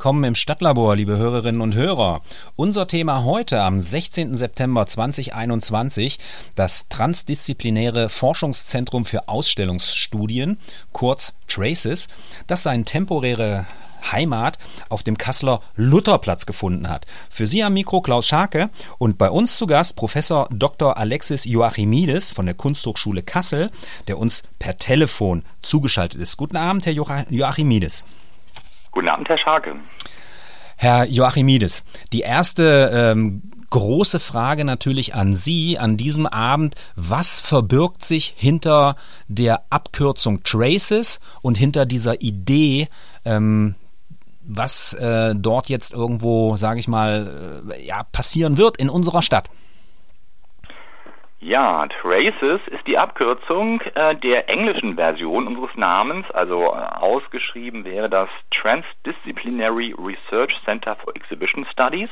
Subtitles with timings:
[0.00, 2.22] willkommen im Stadtlabor, liebe Hörerinnen und Hörer.
[2.56, 4.34] Unser Thema heute am 16.
[4.38, 6.18] September 2021,
[6.54, 10.56] das transdisziplinäre Forschungszentrum für Ausstellungsstudien,
[10.92, 12.08] kurz TRACES,
[12.46, 13.66] das sein temporäre
[14.10, 14.56] Heimat
[14.88, 17.04] auf dem Kasseler Lutherplatz gefunden hat.
[17.28, 20.96] Für Sie am Mikro Klaus Scharke und bei uns zu Gast Professor Dr.
[20.96, 23.70] Alexis Joachimides von der Kunsthochschule Kassel,
[24.08, 26.38] der uns per Telefon zugeschaltet ist.
[26.38, 28.06] Guten Abend, Herr Joachimides.
[28.90, 29.76] Guten Abend, Herr Scharke.
[30.76, 36.74] Herr Joachimides, die erste ähm, große Frage natürlich an Sie an diesem Abend.
[36.96, 38.96] Was verbirgt sich hinter
[39.28, 42.88] der Abkürzung Traces und hinter dieser Idee,
[43.24, 43.74] ähm,
[44.42, 49.48] was äh, dort jetzt irgendwo, sage ich mal, äh, ja, passieren wird in unserer Stadt.
[51.42, 58.10] Ja, Traces ist die Abkürzung äh, der englischen Version unseres Namens, also äh, ausgeschrieben wäre
[58.10, 62.10] das Transdisciplinary Research Center for Exhibition Studies.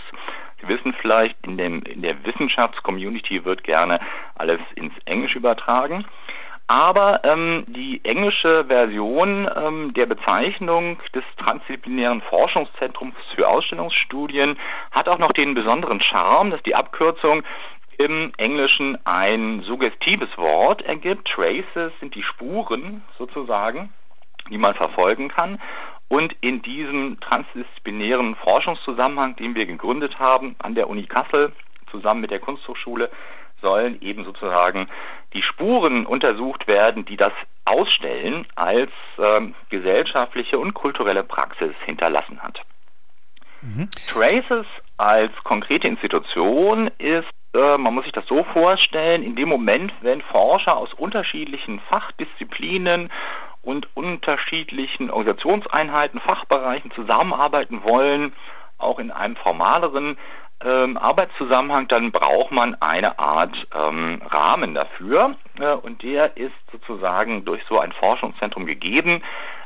[0.63, 4.01] Sie wissen vielleicht, in, dem, in der Wissenschaftscommunity wird gerne
[4.35, 6.07] alles ins Englisch übertragen.
[6.67, 14.59] Aber ähm, die englische Version ähm, der Bezeichnung des transdisziplinären Forschungszentrums für Ausstellungsstudien
[14.91, 17.42] hat auch noch den besonderen Charme, dass die Abkürzung
[17.99, 21.29] im Englischen ein suggestives Wort ergibt.
[21.29, 23.93] Traces sind die Spuren sozusagen,
[24.51, 25.61] die man verfolgen kann.
[26.09, 31.53] Und in diesem transdisziplinären Forschungszusammenhang, den wir gegründet haben an der Uni Kassel
[31.91, 33.11] zusammen mit der Kunsthochschule,
[33.61, 34.89] sollen eben sozusagen
[35.35, 37.33] die Spuren untersucht werden, die das
[37.65, 42.63] Ausstellen als ähm, gesellschaftliche und kulturelle Praxis hinterlassen hat.
[43.62, 43.89] Mhm.
[44.09, 49.92] Traces als konkrete Institution ist, äh, man muss sich das so vorstellen, in dem Moment,
[50.01, 53.11] wenn Forscher aus unterschiedlichen Fachdisziplinen
[53.62, 58.33] und unterschiedlichen Organisationseinheiten, Fachbereichen zusammenarbeiten wollen,
[58.79, 60.17] auch in einem formaleren
[60.64, 67.45] ähm, Arbeitszusammenhang, dann braucht man eine Art ähm, Rahmen dafür äh, und der ist sozusagen
[67.45, 69.23] durch so ein Forschungszentrum gegeben.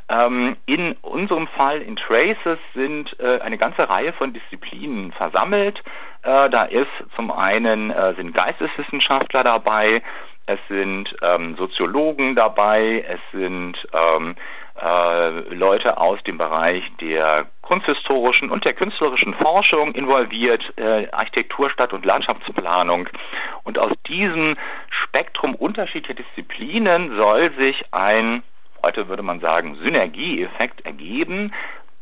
[0.09, 5.79] Ähm, in unserem Fall in Traces sind äh, eine ganze Reihe von Disziplinen versammelt.
[6.23, 10.01] Äh, da ist zum einen äh, sind Geisteswissenschaftler dabei,
[10.45, 14.35] es sind ähm, Soziologen dabei, es sind ähm,
[14.81, 21.93] äh, Leute aus dem Bereich der kunsthistorischen und der künstlerischen Forschung involviert, äh, Architektur, Stadt-
[21.93, 23.07] und Landschaftsplanung.
[23.63, 24.57] Und aus diesem
[24.89, 28.43] Spektrum unterschiedlicher Disziplinen soll sich ein,
[28.83, 31.53] heute würde man sagen, Synergieeffekt ergeben,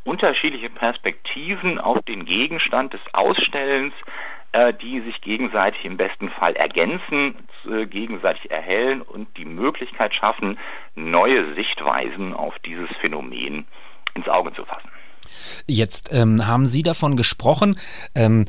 [0.03, 3.93] unterschiedliche Perspektiven auf den Gegenstand des Ausstellens,
[4.51, 7.35] äh, die sich gegenseitig im besten Fall ergänzen,
[7.69, 10.57] äh, gegenseitig erhellen und die Möglichkeit schaffen,
[10.95, 13.65] neue Sichtweisen auf dieses Phänomen
[14.15, 14.89] ins Auge zu fassen.
[15.67, 17.79] Jetzt ähm, haben Sie davon gesprochen,
[18.15, 18.45] ähm,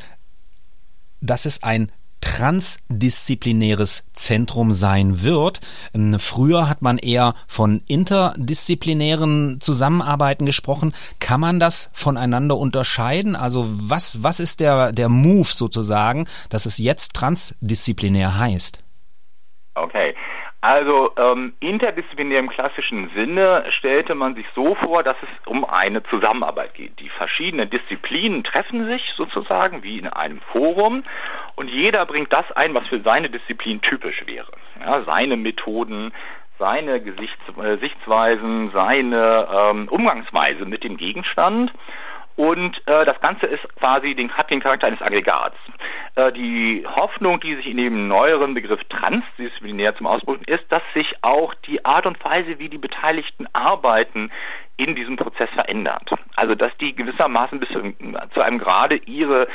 [1.20, 1.92] dass es ein
[2.22, 5.60] transdisziplinäres Zentrum sein wird.
[5.94, 10.94] Ähm, früher hat man eher von interdisziplinären Zusammenarbeiten gesprochen.
[11.20, 13.36] Kann man das voneinander unterscheiden?
[13.36, 18.78] Also was, was ist der, der Move sozusagen, dass es jetzt transdisziplinär heißt?
[19.74, 20.14] Okay.
[20.62, 26.04] Also ähm, interdisziplinär im klassischen Sinne stellte man sich so vor, dass es um eine
[26.04, 27.00] Zusammenarbeit geht.
[27.00, 31.02] Die verschiedenen Disziplinen treffen sich sozusagen wie in einem Forum
[31.56, 34.52] und jeder bringt das ein, was für seine Disziplin typisch wäre.
[34.78, 36.12] Ja, seine Methoden,
[36.60, 41.72] seine Gesichts äh, Sichtweisen, seine ähm, Umgangsweise mit dem Gegenstand.
[42.36, 45.56] Und äh, das Ganze ist quasi den, hat den Charakter eines Aggregats.
[46.14, 51.14] Äh, die Hoffnung, die sich in dem neueren Begriff transdisziplinär zum Ausdruck ist, dass sich
[51.22, 54.30] auch die Art und Weise, wie die Beteiligten arbeiten,
[54.76, 56.10] in diesem Prozess verändert.
[56.36, 59.48] Also dass die gewissermaßen bis zu einem Grade ihre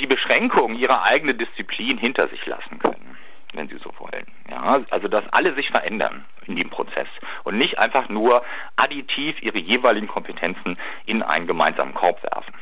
[0.00, 3.16] die Beschränkung ihrer eigenen Disziplin hinter sich lassen können,
[3.54, 4.26] wenn Sie so wollen.
[4.48, 7.08] Ja, also dass alle sich verändern in dem Prozess
[7.44, 8.42] und nicht einfach nur
[8.76, 12.54] additiv ihre jeweiligen Kompetenzen in einen gemeinsamen Korb werfen.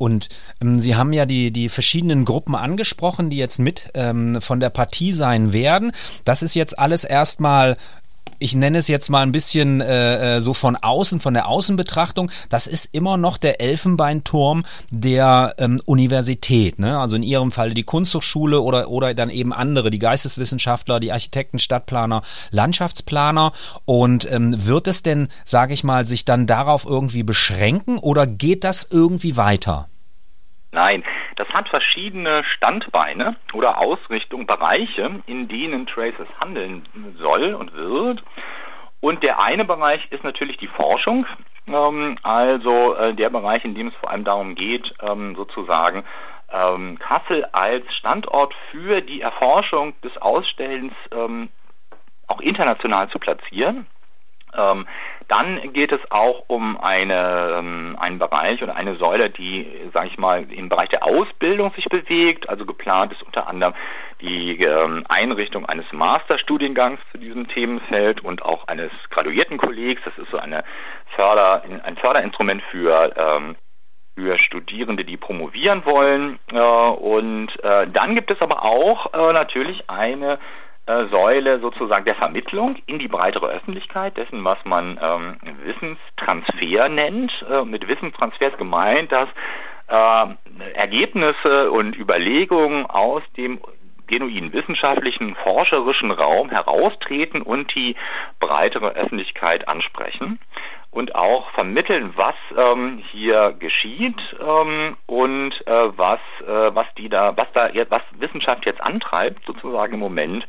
[0.00, 0.30] Und
[0.62, 4.70] ähm, Sie haben ja die, die verschiedenen Gruppen angesprochen, die jetzt mit ähm, von der
[4.70, 5.92] Partie sein werden.
[6.24, 7.76] Das ist jetzt alles erstmal
[8.40, 12.30] ich nenne es jetzt mal ein bisschen äh, äh, so von außen, von der Außenbetrachtung,
[12.48, 16.78] das ist immer noch der Elfenbeinturm der ähm, Universität.
[16.78, 16.98] Ne?
[16.98, 21.58] Also in Ihrem Fall die Kunsthochschule oder, oder dann eben andere, die Geisteswissenschaftler, die Architekten,
[21.58, 23.52] Stadtplaner, Landschaftsplaner.
[23.84, 28.64] Und ähm, wird es denn, sage ich mal, sich dann darauf irgendwie beschränken oder geht
[28.64, 29.88] das irgendwie weiter?
[30.72, 31.02] Nein,
[31.40, 36.86] das hat verschiedene Standbeine oder Ausrichtungen, Bereiche, in denen Traces handeln
[37.18, 38.22] soll und wird.
[39.00, 41.24] Und der eine Bereich ist natürlich die Forschung.
[41.66, 46.04] ähm, also äh, der Bereich, in dem es vor allem darum geht, ähm, sozusagen
[46.52, 50.92] ähm, Kassel als Standort für die Erforschung des Ausstellens
[52.26, 53.86] auch international zu platzieren.
[55.30, 60.18] Dann geht es auch um eine, ähm, einen Bereich oder eine Säule, die, sage ich
[60.18, 62.48] mal, im Bereich der Ausbildung sich bewegt.
[62.48, 63.74] Also geplant ist unter anderem
[64.20, 70.02] die ähm, Einrichtung eines Masterstudiengangs zu diesem Themenfeld und auch eines Graduiertenkollegs.
[70.04, 70.64] Das ist so eine
[71.14, 73.54] Förder, ein Förderinstrument für ähm,
[74.16, 76.40] für Studierende, die promovieren wollen.
[76.52, 80.40] Äh, und äh, dann gibt es aber auch äh, natürlich eine
[80.86, 87.44] äh, Säule sozusagen der Vermittlung in die breitere Öffentlichkeit dessen, was man ähm, Wissenstransfer nennt.
[87.50, 89.28] Äh, mit Wissenstransfer ist gemeint, dass
[89.88, 90.26] äh,
[90.74, 93.60] Ergebnisse und Überlegungen aus dem
[94.06, 97.94] genuinen wissenschaftlichen, forscherischen Raum heraustreten und die
[98.40, 100.40] breitere Öffentlichkeit ansprechen
[100.90, 107.36] und auch vermitteln, was ähm, hier geschieht ähm, und äh, was, äh, was die da,
[107.36, 110.48] was da, was Wissenschaft jetzt antreibt, sozusagen im Moment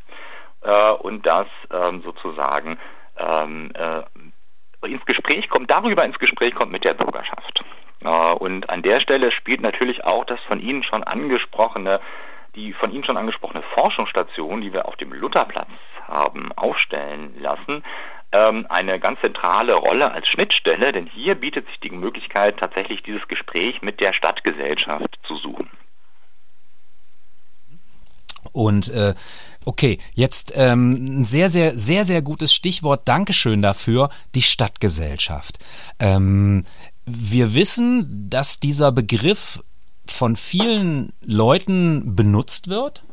[0.61, 2.79] äh, und das ähm, sozusagen
[3.17, 7.63] ähm, äh, ins Gespräch kommt, darüber ins Gespräch kommt mit der Bürgerschaft.
[8.03, 11.99] Äh, und an der Stelle spielt natürlich auch das von Ihnen schon angesprochene
[12.55, 15.69] die von Ihnen schon angesprochene Forschungsstation, die wir auf dem Lutherplatz
[16.07, 17.83] haben aufstellen lassen,
[18.31, 23.27] ähm, eine ganz zentrale Rolle als Schnittstelle, denn hier bietet sich die Möglichkeit, tatsächlich dieses
[23.27, 25.69] Gespräch mit der Stadtgesellschaft zu suchen.
[28.53, 29.13] Und äh,
[29.65, 33.07] okay, jetzt ähm, ein sehr, sehr, sehr, sehr gutes Stichwort.
[33.07, 35.59] Dankeschön dafür, die Stadtgesellschaft.
[35.99, 36.65] Ähm,
[37.05, 39.63] wir wissen, dass dieser Begriff
[40.05, 43.03] von vielen Leuten benutzt wird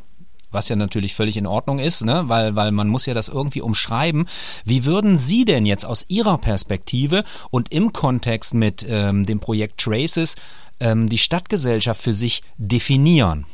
[0.51, 2.23] was ja natürlich völlig in Ordnung ist, ne?
[2.27, 4.27] weil, weil man muss ja das irgendwie umschreiben.
[4.65, 9.79] Wie würden Sie denn jetzt aus Ihrer Perspektive und im Kontext mit ähm, dem Projekt
[9.79, 10.35] Traces
[10.79, 13.45] ähm, die Stadtgesellschaft für sich definieren?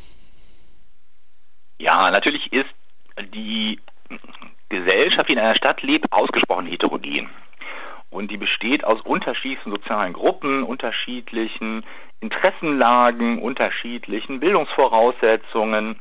[1.77, 2.69] Ja, natürlich ist
[3.33, 3.79] die
[4.69, 7.29] Gesellschaft, die in einer Stadt lebt, ausgesprochen heterogen.
[8.09, 11.83] Und die besteht aus unterschiedlichen sozialen Gruppen, unterschiedlichen
[12.21, 15.97] Interessenlagen, unterschiedlichen Bildungsvoraussetzungen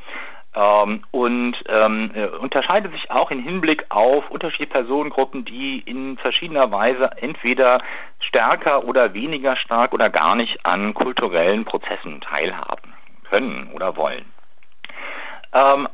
[0.55, 7.11] und ähm, äh, unterscheidet sich auch im Hinblick auf unterschiedliche Personengruppen, die in verschiedener Weise
[7.17, 7.81] entweder
[8.21, 12.95] stärker oder weniger stark oder gar nicht an kulturellen Prozessen teilhaben
[13.29, 14.25] können oder wollen.
[15.53, 15.89] Ähm,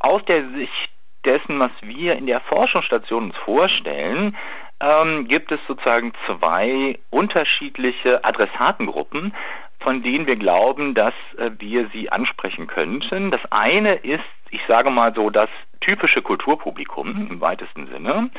[0.00, 0.90] aus der Sicht
[1.24, 4.36] dessen, was wir in der Forschungsstation uns vorstellen,
[4.80, 9.34] ähm, gibt es sozusagen zwei unterschiedliche Adressatengruppen,
[9.80, 13.30] von denen wir glauben, dass äh, wir sie ansprechen könnten.
[13.30, 15.48] Das eine ist, ich sage mal so, das
[15.80, 18.30] typische Kulturpublikum im weitesten Sinne,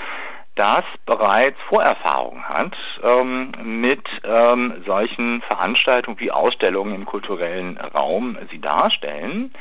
[0.56, 8.60] das bereits Vorerfahrung hat ähm, mit ähm, solchen Veranstaltungen wie Ausstellungen im kulturellen Raum sie
[8.60, 9.54] darstellen.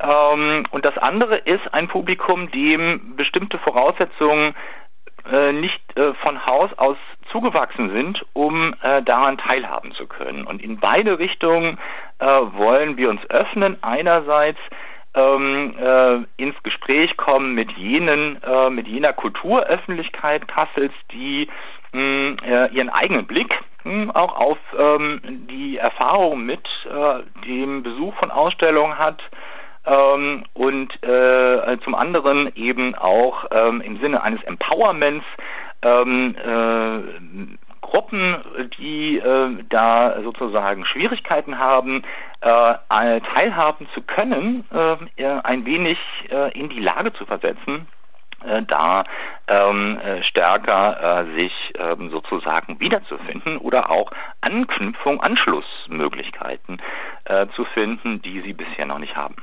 [0.00, 4.54] Ähm, und das andere ist ein Publikum, dem bestimmte Voraussetzungen
[5.30, 6.96] äh, nicht äh, von Haus aus
[7.30, 10.44] zugewachsen sind, um äh, daran teilhaben zu können.
[10.44, 11.78] Und in beide Richtungen
[12.18, 13.78] äh, wollen wir uns öffnen.
[13.82, 14.58] Einerseits
[15.14, 21.48] ähm, äh, ins Gespräch kommen mit jenen, äh, mit jener Kulturöffentlichkeit Kassels, die
[21.92, 25.20] mh, äh, ihren eigenen Blick mh, auch auf ähm,
[25.50, 29.22] die Erfahrung mit äh, dem Besuch von Ausstellungen hat,
[29.86, 35.26] ähm, und äh, zum anderen eben auch ähm, im Sinne eines Empowerments
[35.82, 38.36] ähm, äh, Gruppen,
[38.78, 42.02] die äh, da sozusagen Schwierigkeiten haben,
[42.40, 45.98] äh, teilhaben zu können, äh, ein wenig
[46.30, 47.86] äh, in die Lage zu versetzen,
[48.44, 49.04] äh, da
[49.46, 54.10] ähm, äh, stärker äh, sich ähm, sozusagen wiederzufinden oder auch
[54.40, 56.80] Anknüpfung, Anschlussmöglichkeiten
[57.24, 59.36] äh, zu finden, die sie bisher noch nicht haben.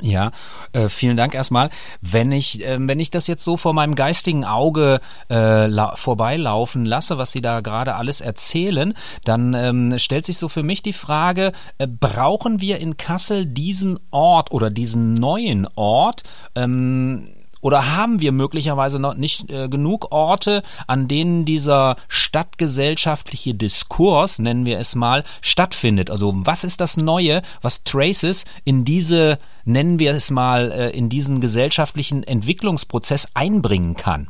[0.00, 0.30] Ja,
[0.72, 1.70] äh, vielen Dank erstmal.
[2.00, 7.18] Wenn ich, äh, wenn ich das jetzt so vor meinem geistigen Auge äh, vorbeilaufen lasse,
[7.18, 11.52] was Sie da gerade alles erzählen, dann ähm, stellt sich so für mich die Frage,
[11.78, 16.22] äh, brauchen wir in Kassel diesen Ort oder diesen neuen Ort?
[16.54, 17.28] Ähm,
[17.66, 24.66] oder haben wir möglicherweise noch nicht äh, genug Orte, an denen dieser stadtgesellschaftliche Diskurs, nennen
[24.66, 26.08] wir es mal, stattfindet?
[26.08, 31.08] Also was ist das Neue, was Traces in diese, nennen wir es mal, äh, in
[31.08, 34.28] diesen gesellschaftlichen Entwicklungsprozess einbringen kann?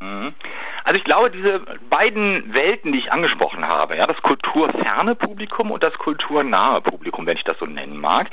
[0.00, 0.34] Mhm.
[0.82, 5.84] Also ich glaube, diese beiden Welten, die ich angesprochen habe, ja, das kulturferne Publikum und
[5.84, 8.30] das kulturnahe Publikum, wenn ich das so nennen mag,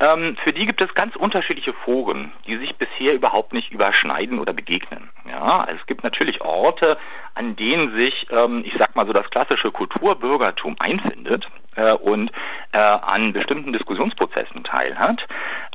[0.00, 4.52] ähm, für die gibt es ganz unterschiedliche Foren, die sich bisher überhaupt nicht überschneiden oder
[4.52, 5.10] begegnen.
[5.28, 6.98] Ja, also es gibt natürlich Orte,
[7.34, 12.30] an denen sich, ähm, ich sag mal so, das klassische Kulturbürgertum einfindet äh, und
[12.72, 15.26] äh, an bestimmten Diskussionsprozessen teilhat.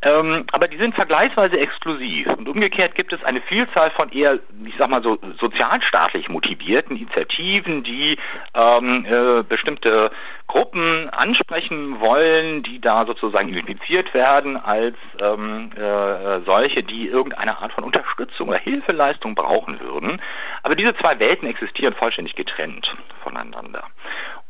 [0.03, 2.27] Ähm, aber die sind vergleichsweise exklusiv.
[2.27, 7.83] Und umgekehrt gibt es eine Vielzahl von eher, ich sag mal so, sozialstaatlich motivierten Initiativen,
[7.83, 8.17] die
[8.55, 10.11] ähm, äh, bestimmte
[10.47, 17.73] Gruppen ansprechen wollen, die da sozusagen identifiziert werden als ähm, äh, solche, die irgendeine Art
[17.73, 20.21] von Unterstützung oder Hilfeleistung brauchen würden.
[20.63, 23.83] Aber diese zwei Welten existieren vollständig getrennt voneinander.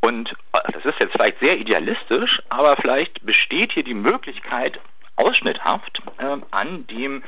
[0.01, 4.79] Und äh, das ist jetzt vielleicht sehr idealistisch, aber vielleicht besteht hier die Möglichkeit,
[5.15, 7.23] ausschnitthaft äh, an dem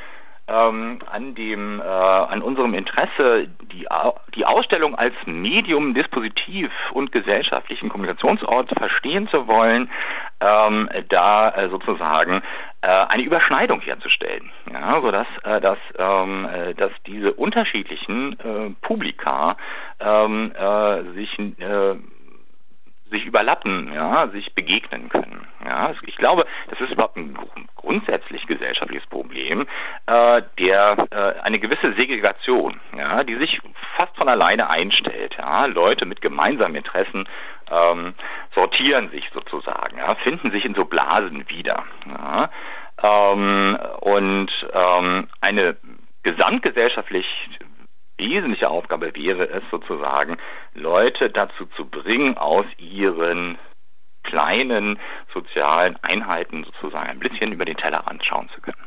[0.47, 3.87] ähm, an dem äh, an unserem Interesse die
[4.35, 9.89] die Ausstellung als Medium, Dispositiv und gesellschaftlichen Kommunikationsort verstehen zu wollen,
[10.41, 12.41] ähm, da äh, sozusagen
[12.81, 18.69] äh, eine Überschneidung herzustellen, ja, so dass äh, dass ähm, äh, dass diese unterschiedlichen äh,
[18.81, 19.55] Publika
[19.99, 21.37] ähm, äh, sich
[23.13, 25.47] sich überlappen, ja, sich begegnen können.
[25.65, 27.37] Ja, ich glaube, das ist überhaupt ein
[27.75, 29.65] grundsätzlich gesellschaftliches Problem,
[30.07, 33.61] äh, der äh, eine gewisse Segregation, ja, die sich
[33.95, 35.35] fast von alleine einstellt.
[35.37, 37.27] Ja, Leute mit gemeinsamen Interessen
[37.71, 38.13] ähm,
[38.55, 41.83] sortieren sich sozusagen, ja, finden sich in so Blasen wieder.
[42.07, 42.49] Ja,
[43.01, 45.77] ähm, und ähm, eine
[46.23, 47.25] gesamtgesellschaftlich
[48.17, 50.37] wesentliche Aufgabe wäre es sozusagen,
[50.73, 53.57] Leute dazu zu bringen, aus ihren
[54.23, 54.99] kleinen
[55.33, 58.82] sozialen Einheiten sozusagen ein bisschen über den Tellerrand schauen zu können.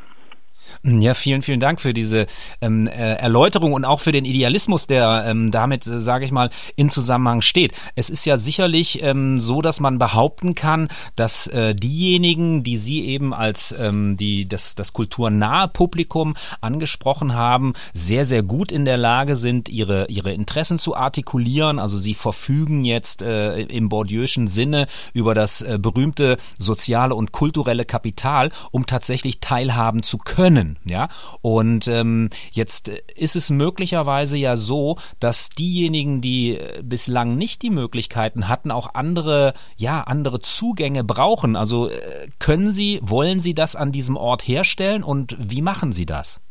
[0.83, 2.27] Ja, vielen, vielen Dank für diese
[2.61, 6.49] ähm, äh, Erläuterung und auch für den Idealismus, der ähm, damit, äh, sage ich mal,
[6.75, 7.73] in Zusammenhang steht.
[7.95, 13.05] Es ist ja sicherlich ähm, so, dass man behaupten kann, dass äh, diejenigen, die Sie
[13.05, 18.97] eben als ähm, die das, das kulturnahe Publikum angesprochen haben, sehr, sehr gut in der
[18.97, 21.79] Lage sind, ihre, ihre Interessen zu artikulieren.
[21.79, 27.85] Also sie verfügen jetzt äh, im Bourdieu'schen Sinne über das äh, berühmte soziale und kulturelle
[27.85, 31.07] Kapital, um tatsächlich teilhaben zu können können, ja.
[31.41, 37.69] Und ähm, jetzt ist es möglicherweise ja so, dass diejenigen, die äh, bislang nicht die
[37.69, 41.55] Möglichkeiten hatten, auch andere, ja, andere Zugänge brauchen.
[41.55, 46.05] Also äh, können Sie, wollen Sie das an diesem Ort herstellen und wie machen Sie
[46.05, 46.41] das?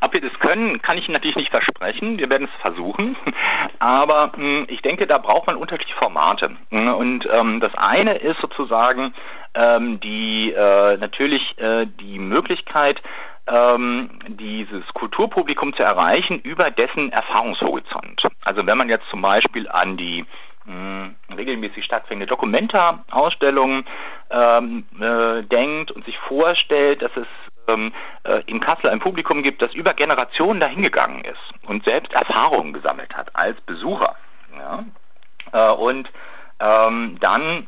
[0.00, 2.18] Ob wir das können, kann ich natürlich nicht versprechen.
[2.18, 3.16] Wir werden es versuchen.
[3.78, 6.50] Aber mh, hm, ich denke, da braucht man unterschiedliche Formate.
[6.70, 9.14] Und ähm, das eine ist sozusagen
[9.56, 13.02] ähm, die äh, natürlich äh, die Möglichkeit,
[13.48, 18.22] ähm, dieses Kulturpublikum zu erreichen über dessen Erfahrungshorizont.
[18.44, 20.24] Also wenn man jetzt zum Beispiel an die
[20.66, 23.86] mh, regelmäßig stattfindende Dokumenta-Ausstellungen
[24.30, 27.26] ähm, äh, denkt und sich vorstellt, dass es
[27.68, 27.92] ähm,
[28.24, 33.16] äh, in Kassel ein Publikum gibt, das über Generationen dahingegangen ist und selbst Erfahrungen gesammelt
[33.16, 34.16] hat als Besucher.
[34.58, 34.84] Ja?
[35.52, 36.10] Äh, und
[36.58, 37.66] ähm, dann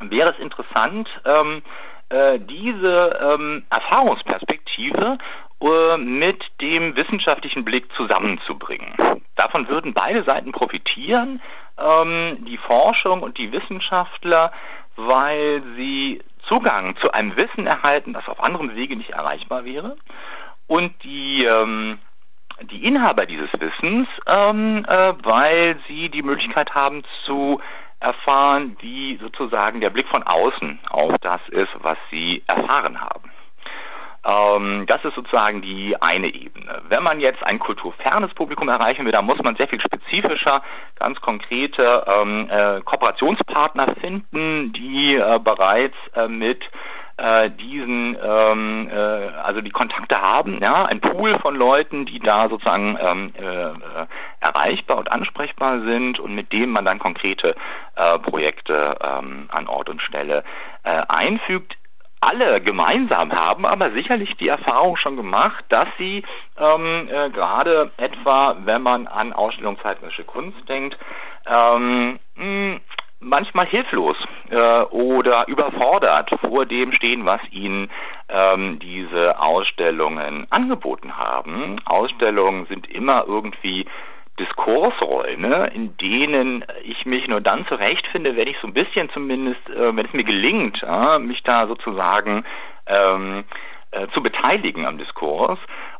[0.00, 1.62] wäre es interessant, ähm,
[2.08, 5.18] äh, diese ähm, Erfahrungsperspektive
[5.60, 8.94] äh, mit dem wissenschaftlichen Blick zusammenzubringen.
[9.36, 11.40] Davon würden beide Seiten profitieren,
[11.78, 14.52] ähm, die Forschung und die Wissenschaftler,
[14.96, 19.96] weil sie Zugang zu einem Wissen erhalten, das auf anderem Wege nicht erreichbar wäre.
[20.66, 21.98] Und die, ähm,
[22.62, 27.60] die Inhaber dieses Wissens, ähm, äh, weil sie die Möglichkeit haben zu
[28.00, 33.30] erfahren, wie sozusagen der Blick von außen auf das ist, was sie erfahren haben.
[34.24, 36.82] Ähm, das ist sozusagen die eine Ebene.
[36.88, 40.62] Wenn man jetzt ein kulturfernes Publikum erreichen will, dann muss man sehr viel spezifischer,
[40.98, 46.62] ganz konkrete ähm, äh, Kooperationspartner finden, die äh, bereits äh, mit
[47.20, 52.48] äh, diesen, ähm, äh, also die Kontakte haben, ja, ein Pool von Leuten, die da
[52.48, 54.06] sozusagen ähm, äh,
[54.40, 57.54] erreichbar und ansprechbar sind und mit denen man dann konkrete
[57.96, 60.44] äh, Projekte ähm, an Ort und Stelle
[60.82, 61.76] äh, einfügt.
[62.22, 66.22] Alle gemeinsam haben, aber sicherlich die Erfahrung schon gemacht, dass sie
[66.58, 70.98] ähm, äh, gerade etwa, wenn man an Ausstellungszeitmische Kunst denkt,
[71.46, 72.80] ähm, mh,
[73.20, 74.16] manchmal hilflos
[74.50, 77.90] äh, oder überfordert vor dem stehen, was ihnen
[78.28, 81.80] ähm, diese Ausstellungen angeboten haben.
[81.84, 83.86] Ausstellungen sind immer irgendwie
[84.38, 89.94] Diskursräume, in denen ich mich nur dann zurechtfinde, wenn ich so ein bisschen zumindest, äh,
[89.94, 92.44] wenn es mir gelingt, äh, mich da sozusagen
[92.86, 93.44] ähm,
[93.90, 95.58] äh, zu beteiligen am Diskurs.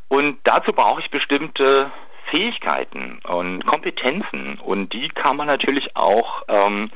[0.08, 1.90] Und dazu brauche ich bestimmte
[2.30, 6.90] Fähigkeiten und Kompetenzen und die kann man natürlich auch ähm,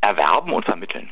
[0.00, 1.10] erwerben und vermitteln.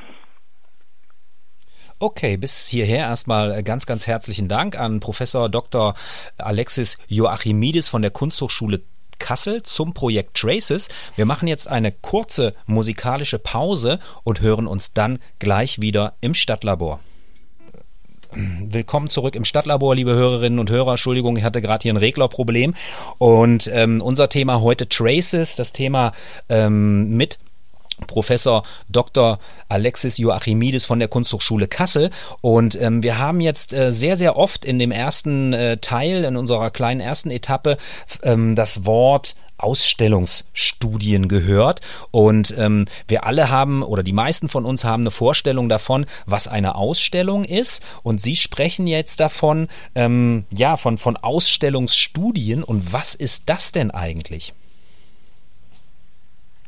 [1.99, 5.95] Okay, bis hierher erstmal ganz, ganz herzlichen Dank an Professor Dr.
[6.39, 8.83] Alexis Joachimidis von der Kunsthochschule
[9.19, 10.89] Kassel zum Projekt Traces.
[11.17, 17.01] Wir machen jetzt eine kurze musikalische Pause und hören uns dann gleich wieder im Stadtlabor.
[18.37, 20.93] Willkommen zurück im Stadtlabor, liebe Hörerinnen und Hörer.
[20.93, 22.75] Entschuldigung, ich hatte gerade hier ein Reglerproblem.
[23.19, 26.13] Und ähm, unser Thema heute Traces, das Thema
[26.49, 27.39] ähm, mit
[28.09, 29.39] Professor Dr.
[29.69, 32.11] Alexis Joachimidis von der Kunsthochschule Kassel.
[32.41, 36.37] Und ähm, wir haben jetzt äh, sehr, sehr oft in dem ersten äh, Teil, in
[36.37, 37.77] unserer kleinen ersten Etappe,
[38.25, 41.81] ähm, das Wort Ausstellungsstudien gehört
[42.11, 46.49] und ähm, wir alle haben oder die meisten von uns haben eine Vorstellung davon, was
[46.49, 53.15] eine Ausstellung ist und Sie sprechen jetzt davon, ähm, ja, von, von Ausstellungsstudien und was
[53.15, 54.55] ist das denn eigentlich?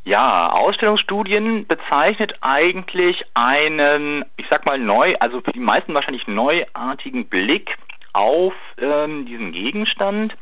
[0.06, 7.26] Ja, Ausstellungsstudien bezeichnet eigentlich einen, ich sag mal neu, also für die meisten wahrscheinlich neuartigen
[7.26, 7.76] Blick
[8.12, 10.36] auf ähm, diesen Gegenstand.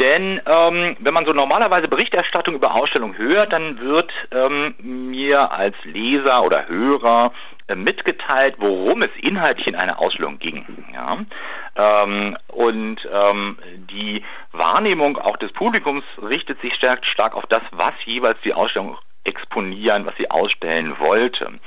[0.00, 5.76] Denn ähm, wenn man so normalerweise Berichterstattung über Ausstellungen hört, dann wird ähm, mir als
[5.84, 7.32] Leser oder Hörer
[7.68, 10.64] äh, mitgeteilt, worum es inhaltlich in einer Ausstellung ging.
[10.94, 11.18] Ja?
[11.76, 13.58] Ähm, und ähm,
[13.90, 18.96] die Wahrnehmung auch des Publikums richtet sich stark, stark auf das, was jeweils die Ausstellung
[19.24, 21.60] exponieren, was sie ausstellen wollte.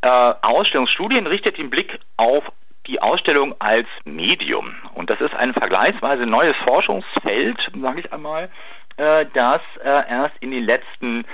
[0.00, 2.44] Äh, Ausstellungsstudien richtet den Blick auf
[2.86, 4.74] die Ausstellung als Medium.
[4.94, 8.50] Und das ist ein vergleichsweise neues Forschungsfeld, sage ich einmal,
[8.96, 11.24] äh, das äh, erst in den letzten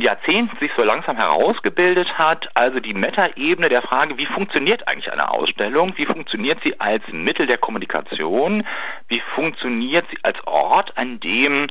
[0.00, 5.30] Jahrzehnten sich so langsam herausgebildet hat, also die Meta-Ebene der Frage, wie funktioniert eigentlich eine
[5.30, 8.66] Ausstellung, wie funktioniert sie als Mittel der Kommunikation,
[9.08, 11.66] wie funktioniert sie als Ort, an dem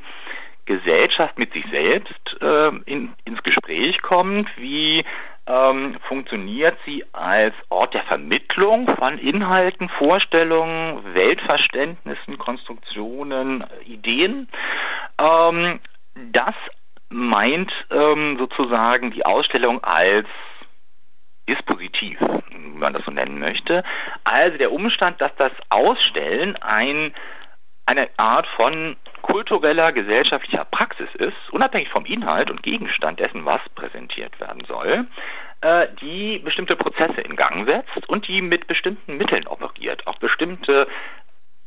[0.64, 5.04] Gesellschaft mit sich selbst äh, in, ins Gespräch kommt, wie
[5.46, 14.48] ähm, funktioniert sie als Ort der Vermittlung von Inhalten, Vorstellungen, Weltverständnissen, Konstruktionen, Ideen.
[15.18, 15.80] Ähm,
[16.14, 16.54] das
[17.08, 20.26] meint ähm, sozusagen die Ausstellung als
[21.48, 23.82] Dispositiv, wenn man das so nennen möchte.
[24.24, 27.12] Also der Umstand, dass das Ausstellen ein,
[27.92, 34.40] eine Art von kultureller, gesellschaftlicher Praxis ist, unabhängig vom Inhalt und Gegenstand dessen, was präsentiert
[34.40, 35.06] werden soll,
[35.60, 40.88] äh, die bestimmte Prozesse in Gang setzt und die mit bestimmten Mitteln operiert, auch bestimmte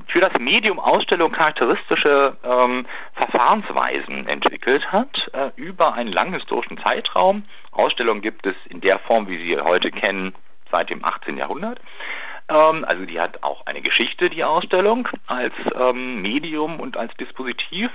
[0.07, 7.45] für das Medium Ausstellung charakteristische ähm, Verfahrensweisen entwickelt hat äh, über einen langen historischen Zeitraum.
[7.71, 10.35] Ausstellungen gibt es in der Form, wie Sie heute kennen,
[10.71, 11.37] seit dem 18.
[11.37, 11.79] Jahrhundert.
[12.49, 17.89] Ähm, also die hat auch eine Geschichte, die Ausstellung, als ähm, Medium und als Dispositiv.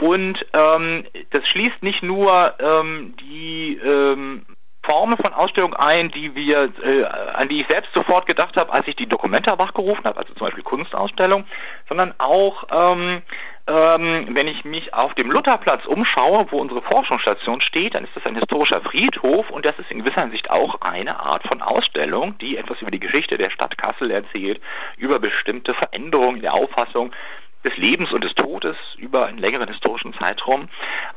[0.00, 4.46] Und ähm, das schließt nicht nur ähm, die ähm,
[4.82, 8.88] Formen von Ausstellung ein, die wir, äh, an die ich selbst sofort gedacht habe, als
[8.88, 11.44] ich die Dokumenta wachgerufen habe, also zum Beispiel Kunstausstellung,
[11.88, 13.22] sondern auch ähm,
[13.68, 18.24] ähm, wenn ich mich auf dem Lutherplatz umschaue, wo unsere Forschungsstation steht, dann ist das
[18.24, 22.56] ein historischer Friedhof und das ist in gewisser Hinsicht auch eine Art von Ausstellung, die
[22.56, 24.60] etwas über die Geschichte der Stadt Kassel erzählt,
[24.96, 27.12] über bestimmte Veränderungen in der Auffassung
[27.64, 30.68] des Lebens und des Todes über einen längeren historischen Zeitraum.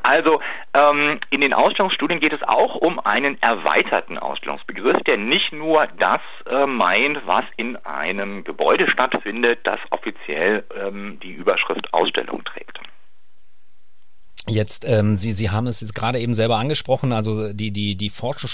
[0.04, 0.41] Also
[0.73, 6.21] ähm, in den Ausstellungsstudien geht es auch um einen erweiterten Ausstellungsbegriff, der nicht nur das
[6.49, 12.80] äh, meint, was in einem Gebäude stattfindet, das offiziell ähm, die Überschrift Ausstellung trägt.
[14.47, 18.10] Jetzt, ähm, Sie, Sie haben es jetzt gerade eben selber angesprochen, also die, die, die
[18.10, 18.49] Forschung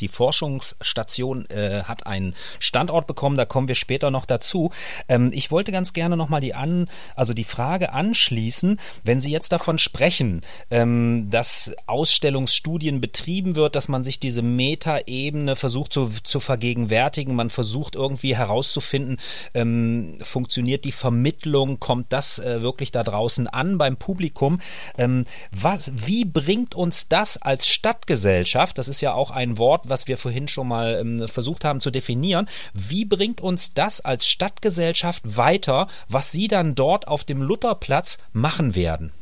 [0.00, 4.70] die Forschungsstation äh, hat einen Standort bekommen, da kommen wir später noch dazu.
[5.08, 9.52] Ähm, ich wollte ganz gerne nochmal die an, also die Frage anschließen, wenn Sie jetzt
[9.52, 16.40] davon sprechen, ähm, dass Ausstellungsstudien betrieben wird, dass man sich diese Metaebene versucht zu, zu
[16.40, 19.18] vergegenwärtigen, man versucht irgendwie herauszufinden,
[19.54, 24.60] ähm, funktioniert die Vermittlung, kommt das äh, wirklich da draußen an beim Publikum?
[24.98, 30.08] Ähm, was, wie bringt uns das als Stadtgesellschaft, das ist ja auch ein Wort, was
[30.08, 32.48] wir vorhin schon mal ähm, versucht haben zu definieren.
[32.72, 38.74] Wie bringt uns das als Stadtgesellschaft weiter, was Sie dann dort auf dem Lutherplatz machen
[38.74, 39.12] werden?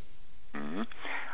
[0.52, 0.86] Mhm.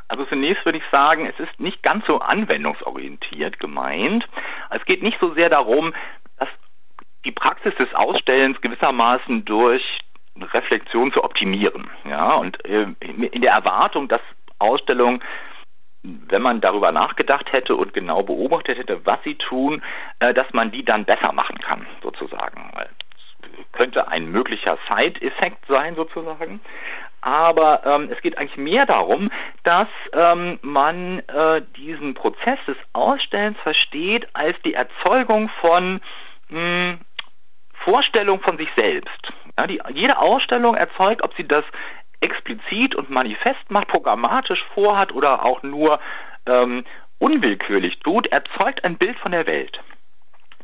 [0.09, 4.25] Also zunächst würde ich sagen, es ist nicht ganz so anwendungsorientiert gemeint.
[4.71, 5.95] Es geht nicht so sehr darum,
[6.39, 6.49] dass
[7.25, 9.83] die Praxis des Ausstellens gewissermaßen durch
[10.53, 11.89] Reflexion zu optimieren.
[12.09, 14.21] Ja, und äh, in der Erwartung, dass
[14.59, 15.23] Ausstellungen
[16.05, 19.83] wenn man darüber nachgedacht hätte und genau beobachtet hätte, was sie tun,
[20.21, 22.71] äh, dass man die dann besser machen kann, sozusagen.
[23.41, 26.61] Es könnte ein möglicher Side-Effekt sein, sozusagen.
[27.23, 29.31] Aber ähm, es geht eigentlich mehr darum,
[29.63, 36.03] dass ähm, man äh, diesen Prozess des Ausstellens versteht als die Erzeugung von
[36.51, 36.99] mh,
[37.85, 39.33] Vorstellung von sich selbst.
[39.59, 41.65] Ja, die, jede Ausstellung erzeugt, ob sie das
[42.25, 46.01] explizit und manifest macht, programmatisch vorhat oder auch nur
[46.47, 46.85] ähm,
[47.19, 49.79] unwillkürlich tut, erzeugt ein Bild von der Welt,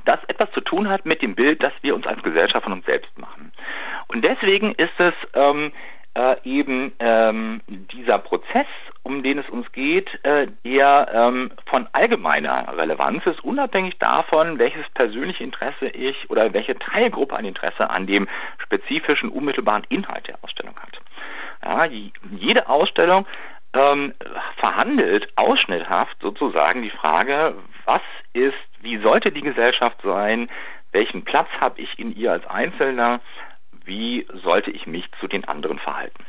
[0.07, 2.87] das etwas zu tun hat mit dem Bild, das wir uns als Gesellschaft von uns
[2.87, 3.53] selbst machen.
[4.09, 5.73] Und deswegen ist es ähm,
[6.15, 8.67] äh, eben ähm, dieser Prozess,
[9.03, 14.89] um den es uns geht, äh, der ähm, von allgemeiner Relevanz ist, unabhängig davon, welches
[14.95, 20.77] persönliche Interesse ich oder welche Teilgruppe ein Interesse an dem spezifischen, unmittelbaren Inhalt der Ausstellung
[20.77, 21.01] hat.
[21.71, 23.27] Ja, jede Ausstellung
[23.75, 24.13] ähm,
[24.57, 27.55] verhandelt ausschnitthaft sozusagen die Frage,
[27.85, 28.01] was
[28.33, 30.51] ist, wie sollte die Gesellschaft sein,
[30.91, 33.21] welchen Platz habe ich in ihr als Einzelner,
[33.85, 36.25] wie sollte ich mich zu den anderen verhalten.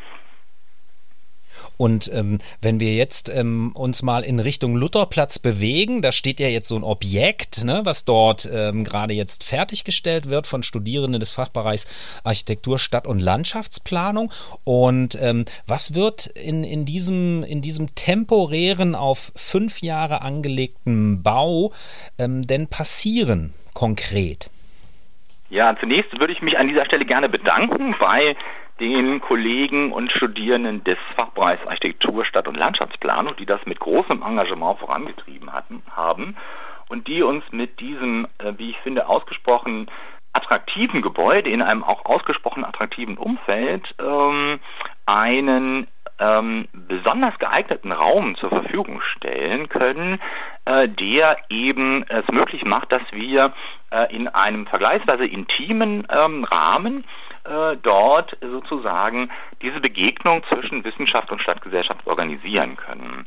[1.78, 6.48] Und ähm, wenn wir jetzt ähm, uns mal in Richtung Lutherplatz bewegen, da steht ja
[6.48, 11.32] jetzt so ein Objekt, ne, was dort ähm, gerade jetzt fertiggestellt wird von Studierenden des
[11.32, 11.88] Fachbereichs
[12.24, 14.32] Architektur, Stadt- und Landschaftsplanung.
[14.64, 21.72] Und ähm, was wird in, in, diesem, in diesem temporären, auf fünf Jahre angelegten Bau
[22.18, 24.50] ähm, denn passieren konkret?
[25.50, 28.38] Ja, zunächst würde ich mich an dieser Stelle gerne bedanken bei
[28.82, 34.80] den Kollegen und Studierenden des Fachbereichs Architektur, Stadt- und Landschaftsplanung, die das mit großem Engagement
[34.80, 36.36] vorangetrieben hatten, haben
[36.90, 39.90] und die uns mit diesem, äh, wie ich finde, ausgesprochen
[40.34, 44.60] attraktiven Gebäude in einem auch ausgesprochen attraktiven Umfeld ähm,
[45.06, 45.88] einen
[46.20, 50.20] ähm, besonders geeigneten Raum zur Verfügung stellen können,
[50.66, 53.54] äh, der eben es möglich macht, dass wir
[53.92, 57.04] äh, in einem vergleichsweise intimen ähm, Rahmen
[57.44, 59.30] äh, dort sozusagen
[59.62, 63.26] diese Begegnung zwischen Wissenschaft und Stadtgesellschaft organisieren können.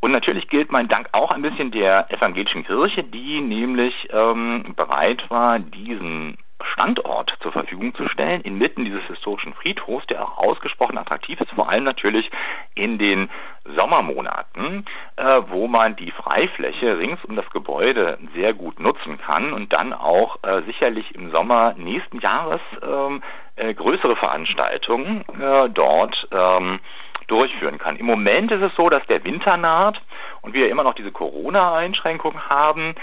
[0.00, 5.30] Und natürlich gilt mein Dank auch ein bisschen der evangelischen Kirche, die nämlich ähm, bereit
[5.30, 6.36] war, diesen
[6.72, 11.68] Standort zur Verfügung zu stellen, inmitten dieses historischen Friedhofs, der auch ausgesprochen attraktiv ist, vor
[11.68, 12.30] allem natürlich
[12.74, 13.30] in den
[13.76, 14.84] Sommermonaten,
[15.22, 19.92] äh, wo man die Freifläche rings um das Gebäude sehr gut nutzen kann und dann
[19.92, 23.22] auch äh, sicherlich im Sommer nächsten Jahres ähm,
[23.54, 26.80] äh, größere Veranstaltungen äh, dort ähm,
[27.28, 27.96] durchführen kann.
[27.96, 30.02] Im Moment ist es so, dass der Winter naht
[30.40, 32.96] und wir immer noch diese Corona-Einschränkungen haben.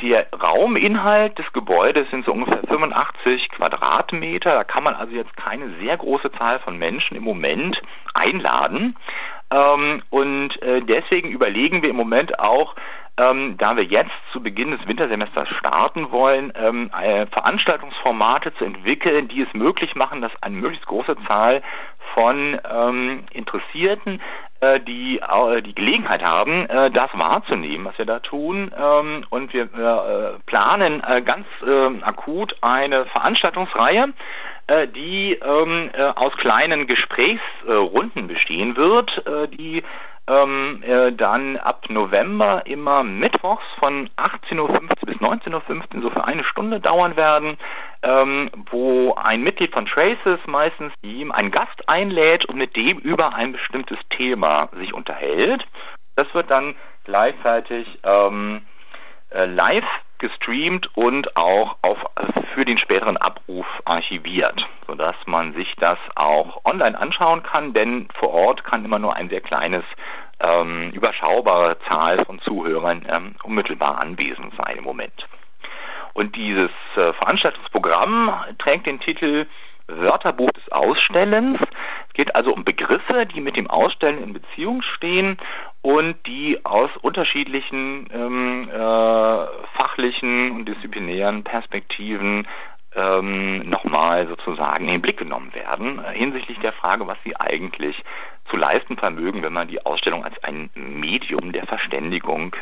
[0.00, 4.54] Der Rauminhalt des Gebäudes sind so ungefähr 85 Quadratmeter.
[4.54, 7.82] Da kann man also jetzt keine sehr große Zahl von Menschen im Moment
[8.14, 8.96] einladen.
[9.52, 12.74] Ähm, und äh, deswegen überlegen wir im Moment auch,
[13.16, 19.28] ähm, da wir jetzt zu Beginn des Wintersemesters starten wollen, ähm, äh, Veranstaltungsformate zu entwickeln,
[19.28, 21.62] die es möglich machen, dass eine möglichst große Zahl
[22.14, 24.20] von ähm, Interessierten,
[24.60, 28.72] äh, die äh, die Gelegenheit haben, äh, das wahrzunehmen, was wir da tun.
[28.76, 31.46] Ähm, und wir äh, planen ganz
[32.02, 34.12] akut eine Veranstaltungsreihe,
[34.94, 39.22] die ähm, aus kleinen Gesprächsrunden bestehen wird,
[39.58, 39.82] die
[40.30, 44.68] ähm, äh, dann ab November immer mittwochs von 18.15 Uhr
[45.06, 47.58] bis 19.15 Uhr so für eine Stunde dauern werden,
[48.02, 53.34] ähm, wo ein Mitglied von Traces meistens ihm einen Gast einlädt und mit dem über
[53.34, 55.66] ein bestimmtes Thema sich unterhält.
[56.14, 58.62] Das wird dann gleichzeitig ähm,
[59.30, 59.84] äh, live
[60.20, 61.98] gestreamt und auch auf,
[62.54, 68.30] für den späteren Abruf archiviert, sodass man sich das auch online anschauen kann, denn vor
[68.32, 69.84] Ort kann immer nur ein sehr kleines,
[70.40, 75.26] ähm, überschaubare Zahl von Zuhörern ähm, unmittelbar anwesend sein im Moment.
[76.12, 79.46] Und dieses äh, Veranstaltungsprogramm trägt den Titel
[79.86, 81.58] Wörterbuch des Ausstellens.
[82.08, 85.38] Es geht also um Begriffe, die mit dem Ausstellen in Beziehung stehen
[85.82, 92.46] und die aus unterschiedlichen ähm, äh, fachlichen und disziplinären Perspektiven
[92.94, 98.02] ähm, nochmal sozusagen in den Blick genommen werden äh, hinsichtlich der Frage, was sie eigentlich
[98.50, 102.56] zu leisten vermögen, wenn man die Ausstellung als ein Medium der Verständigung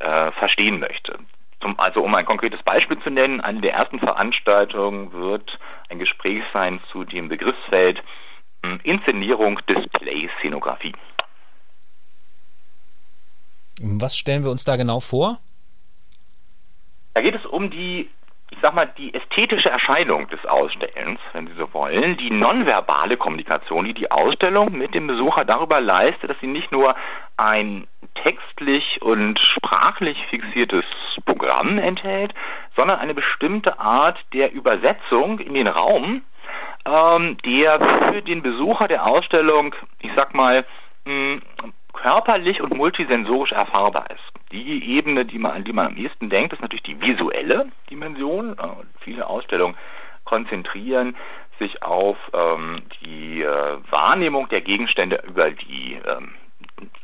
[0.00, 1.18] äh, verstehen möchte.
[1.60, 6.42] Zum, also um ein konkretes Beispiel zu nennen, eine der ersten Veranstaltungen wird ein Gespräch
[6.52, 8.02] sein zu dem Begriffsfeld
[8.64, 10.92] hm, Inszenierung, Display, Szenografie.
[13.80, 15.38] Was stellen wir uns da genau vor?
[17.14, 18.08] Da geht es um die,
[18.50, 23.84] ich sag mal, die ästhetische Erscheinung des Ausstellens, wenn Sie so wollen, die nonverbale Kommunikation,
[23.84, 26.94] die die Ausstellung mit dem Besucher darüber leistet, dass sie nicht nur
[27.36, 27.86] ein
[28.22, 30.84] textlich und sprachlich fixiertes
[31.24, 32.34] Programm enthält,
[32.76, 36.22] sondern eine bestimmte Art der Übersetzung in den Raum,
[36.84, 37.80] ähm, der
[38.12, 40.64] für den Besucher der Ausstellung, ich sag mal,
[41.04, 41.40] mh,
[42.02, 44.52] körperlich und multisensorisch erfahrbar ist.
[44.52, 48.58] Die Ebene, die man, an die man am ehesten denkt, ist natürlich die visuelle Dimension.
[48.58, 48.66] Äh,
[49.00, 49.76] viele Ausstellungen
[50.24, 51.16] konzentrieren
[51.58, 56.34] sich auf ähm, die äh, Wahrnehmung der Gegenstände über die ähm,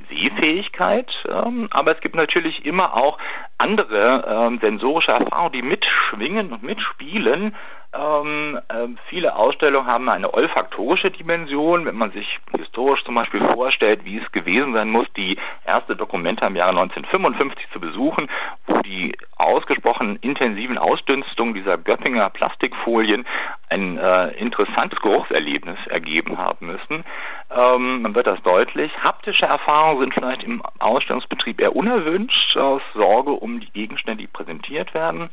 [0.08, 3.18] Sehfähigkeit, ähm, aber es gibt natürlich immer auch
[3.58, 7.54] andere ähm, sensorische Erfahrungen, die mitschwingen und mitspielen,
[7.94, 11.86] ähm, äh, viele Ausstellungen haben eine olfaktorische Dimension.
[11.86, 16.44] Wenn man sich historisch zum Beispiel vorstellt, wie es gewesen sein muss, die erste Dokumente
[16.44, 18.28] im Jahre 1955 zu besuchen,
[18.66, 23.26] wo die ausgesprochen intensiven Ausdünstungen dieser Göppinger Plastikfolien
[23.70, 27.04] ein äh, interessantes Geruchserlebnis ergeben haben müssen,
[27.50, 28.92] ähm, dann wird das deutlich.
[29.02, 34.92] Haptische Erfahrungen sind vielleicht im Ausstellungsbetrieb eher unerwünscht, aus Sorge um die Gegenstände, die präsentiert
[34.92, 35.30] werden.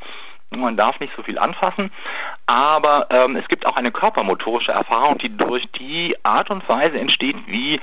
[0.52, 1.92] Man darf nicht so viel anfassen,
[2.46, 7.36] aber ähm, es gibt auch eine körpermotorische Erfahrung, die durch die Art und Weise entsteht,
[7.48, 7.82] wie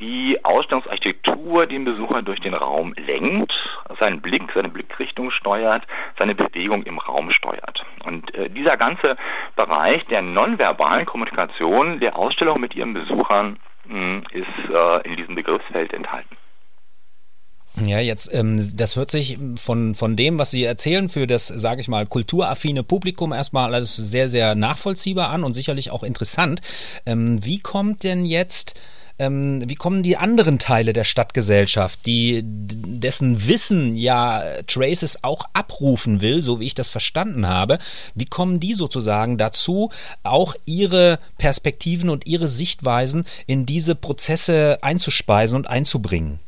[0.00, 3.52] die Ausstellungsarchitektur den Besucher durch den Raum lenkt,
[4.00, 5.86] seinen Blick, seine Blickrichtung steuert,
[6.18, 7.84] seine Bewegung im Raum steuert.
[8.04, 9.16] Und äh, dieser ganze
[9.54, 15.36] Bereich der nonverbalen Kommunikation der Ausstellung mit ihren Besuchern mh, hm, ist äh, in diesem
[15.36, 16.36] Begriffsfeld enthalten.
[17.82, 21.80] Ja, jetzt, ähm, das hört sich von, von dem, was Sie erzählen, für das, sage
[21.80, 26.60] ich mal, kulturaffine Publikum erstmal alles sehr, sehr nachvollziehbar an und sicherlich auch interessant.
[27.04, 28.80] Ähm, wie kommt denn jetzt
[29.18, 36.20] ähm, wie kommen die anderen Teile der Stadtgesellschaft, die dessen Wissen ja Traces auch abrufen
[36.20, 37.78] will, so wie ich das verstanden habe,
[38.14, 39.90] wie kommen die sozusagen dazu,
[40.24, 46.40] auch ihre Perspektiven und ihre Sichtweisen in diese Prozesse einzuspeisen und einzubringen?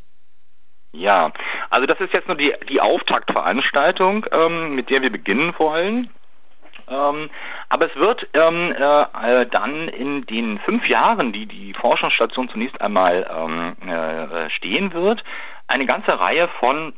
[0.97, 1.31] Ja,
[1.69, 6.09] also das ist jetzt nur die, die Auftaktveranstaltung, ähm, mit der wir beginnen wollen.
[6.89, 7.29] Ähm,
[7.69, 13.29] aber es wird ähm, äh, dann in den fünf Jahren, die die Forschungsstation zunächst einmal
[13.31, 15.23] ähm, äh, stehen wird,
[15.69, 16.95] eine ganze Reihe von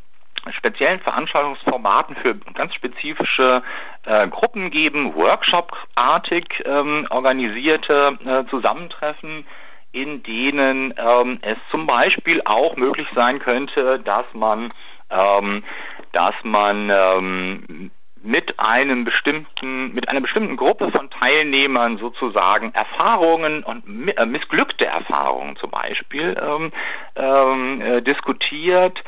[0.51, 3.63] speziellen Veranstaltungsformaten für ganz spezifische
[4.05, 9.45] äh, Gruppen geben, Workshop-artig ähm, organisierte äh, Zusammentreffen,
[9.93, 14.73] in denen ähm, es zum Beispiel auch möglich sein könnte, dass man,
[15.11, 15.65] ähm,
[16.13, 17.91] dass man ähm,
[18.23, 23.85] mit einem bestimmten, mit einer bestimmten Gruppe von Teilnehmern sozusagen Erfahrungen und
[24.17, 26.73] äh, missglückte Erfahrungen zum Beispiel ähm,
[27.17, 29.03] ähm, äh, diskutiert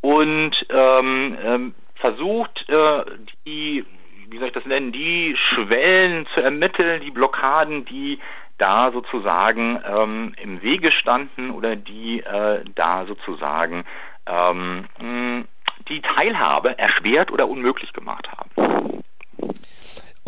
[0.00, 3.04] und ähm, ähm versucht, äh,
[3.46, 3.84] die,
[4.28, 8.18] wie soll ich das nennen, die Schwellen zu ermitteln, die Blockaden, die
[8.58, 13.84] da sozusagen ähm, im Wege standen oder die äh, da sozusagen
[14.26, 14.86] ähm,
[15.88, 19.02] die Teilhabe erschwert oder unmöglich gemacht haben.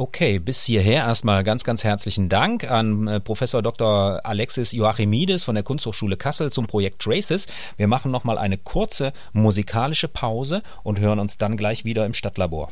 [0.01, 4.21] Okay, bis hierher erstmal ganz, ganz herzlichen Dank an äh, Professor Dr.
[4.23, 7.49] Alexis Joachimidis von der Kunsthochschule Kassel zum Projekt Traces.
[7.77, 12.69] Wir machen nochmal eine kurze musikalische Pause und hören uns dann gleich wieder im Stadtlabor.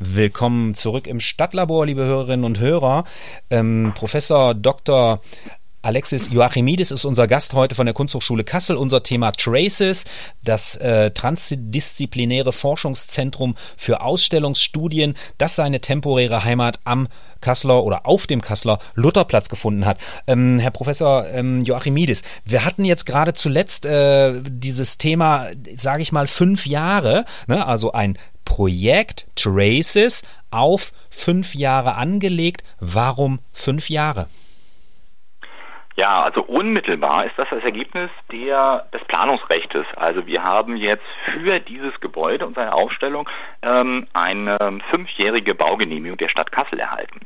[0.00, 3.02] Willkommen zurück im Stadtlabor, liebe Hörerinnen und Hörer.
[3.50, 5.20] Ähm, Professor Dr.
[5.82, 8.76] Alexis Joachimidis ist unser Gast heute von der Kunsthochschule Kassel.
[8.76, 10.04] Unser Thema Traces,
[10.44, 17.08] das äh, transdisziplinäre Forschungszentrum für Ausstellungsstudien, das seine temporäre Heimat am
[17.40, 19.98] Kasseler oder auf dem Kasseler Lutherplatz gefunden hat.
[20.28, 26.12] Ähm, Herr Professor ähm, Joachimidis, wir hatten jetzt gerade zuletzt äh, dieses Thema, sage ich
[26.12, 27.66] mal, fünf Jahre, ne?
[27.66, 28.16] also ein
[28.58, 32.64] Projekt Traces auf fünf Jahre angelegt.
[32.80, 34.26] Warum fünf Jahre?
[35.94, 39.86] Ja, also unmittelbar ist das das Ergebnis der, des Planungsrechtes.
[39.94, 43.30] Also wir haben jetzt für dieses Gebäude und seine Aufstellung
[43.62, 47.20] ähm, eine fünfjährige Baugenehmigung der Stadt Kassel erhalten.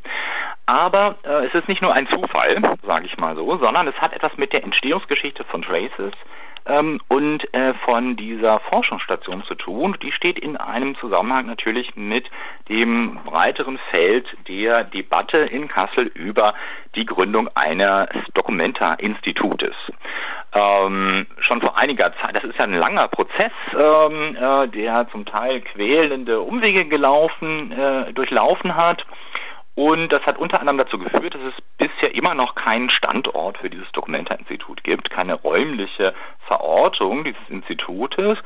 [0.66, 4.12] Aber äh, es ist nicht nur ein Zufall, sage ich mal so, sondern es hat
[4.12, 6.12] etwas mit der Entstehungsgeschichte von Traces
[6.66, 9.96] ähm, und äh, von dieser Forschungsstation zu tun.
[10.02, 12.30] Die steht in einem Zusammenhang natürlich mit
[12.68, 16.54] dem breiteren Feld der Debatte in Kassel über
[16.94, 19.74] die Gründung eines Documenta-Institutes.
[20.54, 25.24] Ähm, schon vor einiger Zeit, das ist ja ein langer Prozess, ähm, äh, der zum
[25.24, 29.04] Teil quälende Umwege gelaufen, äh, durchlaufen hat.
[29.74, 33.70] Und das hat unter anderem dazu geführt, dass es bisher immer noch keinen Standort für
[33.70, 36.14] dieses Dokumenta-Institut gibt, keine räumliche
[36.46, 38.38] Verortung dieses Institutes.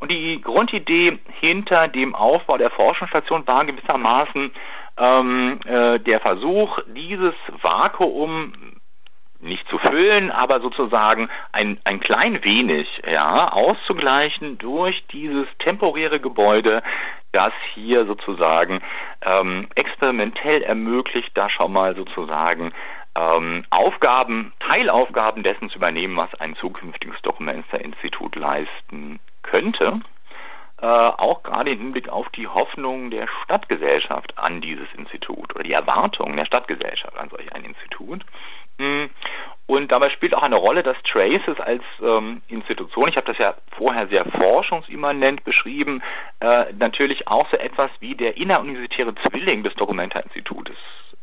[0.00, 4.50] Und die Grundidee hinter dem Aufbau der Forschungsstation war gewissermaßen
[4.98, 8.52] ähm, äh, der Versuch, dieses Vakuum
[9.44, 16.82] nicht zu füllen, aber sozusagen ein, ein klein wenig ja, auszugleichen durch dieses temporäre Gebäude,
[17.32, 18.80] das hier sozusagen
[19.22, 22.72] ähm, experimentell ermöglicht, da schon mal sozusagen
[23.16, 30.00] ähm, Aufgaben, Teilaufgaben dessen zu übernehmen, was ein zukünftiges Dokumenta-Institut leisten könnte.
[30.80, 35.72] Äh, auch gerade im Hinblick auf die Hoffnungen der Stadtgesellschaft an dieses Institut oder die
[35.72, 38.24] Erwartungen der Stadtgesellschaft an solch ein Institut.
[39.66, 43.54] Und dabei spielt auch eine Rolle, dass Traces als ähm, Institution, ich habe das ja
[43.76, 46.02] vorher sehr forschungsimmanent beschrieben,
[46.40, 50.76] äh, natürlich auch so etwas wie der inneruniversitäre Zwilling des Documenta-Institutes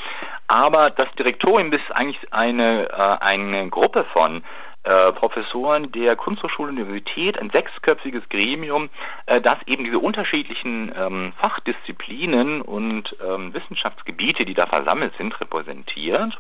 [0.48, 4.44] Aber das Direktorium ist eigentlich eine, äh, eine Gruppe von
[4.84, 8.90] äh, Professoren der Kunsthochschule Universität, ein sechsköpfiges Gremium,
[9.26, 16.38] äh, das eben diese unterschiedlichen ähm, Fachdisziplinen und ähm, Wissenschaftsgebiete, die da versammelt sind, repräsentiert.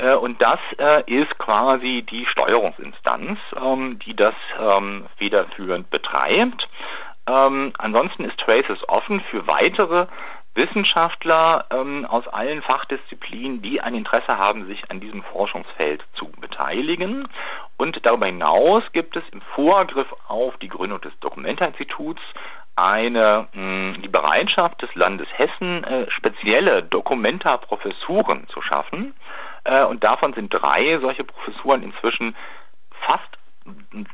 [0.00, 6.68] Äh, und das äh, ist quasi die Steuerungsinstanz, ähm, die das ähm, federführend betreibt.
[7.26, 10.06] Ähm, ansonsten ist Traces offen für weitere
[10.52, 11.66] Wissenschaftler
[12.08, 17.28] aus allen Fachdisziplinen, die ein Interesse haben, sich an diesem Forschungsfeld zu beteiligen.
[17.76, 22.20] Und darüber hinaus gibt es im Vorgriff auf die Gründung des Dokumenta-Instituts
[22.74, 29.14] eine, die Bereitschaft des Landes Hessen, äh, spezielle Dokumenta-Professuren zu schaffen.
[29.64, 32.36] Äh, und davon sind drei solche Professuren inzwischen
[33.06, 33.38] fast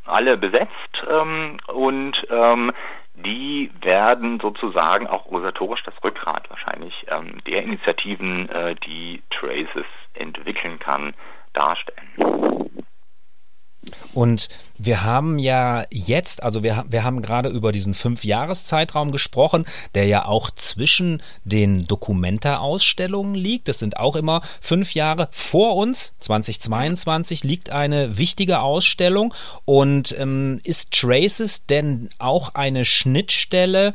[0.05, 2.73] alle besetzt ähm, und ähm,
[3.15, 10.79] die werden sozusagen auch organisatorisch das Rückgrat wahrscheinlich ähm, der Initiativen, äh, die Traces entwickeln
[10.79, 11.15] kann,
[11.53, 12.66] darstellen.
[14.15, 20.07] Und wir haben ja jetzt, also wir, wir haben gerade über diesen Fünf-Jahres-Zeitraum gesprochen, der
[20.07, 23.69] ja auch zwischen den Dokumenta-Ausstellungen liegt.
[23.69, 25.29] Das sind auch immer fünf Jahre.
[25.33, 29.35] Vor uns, 2022, liegt eine wichtige Ausstellung.
[29.65, 33.95] Und ähm, ist Traces denn auch eine Schnittstelle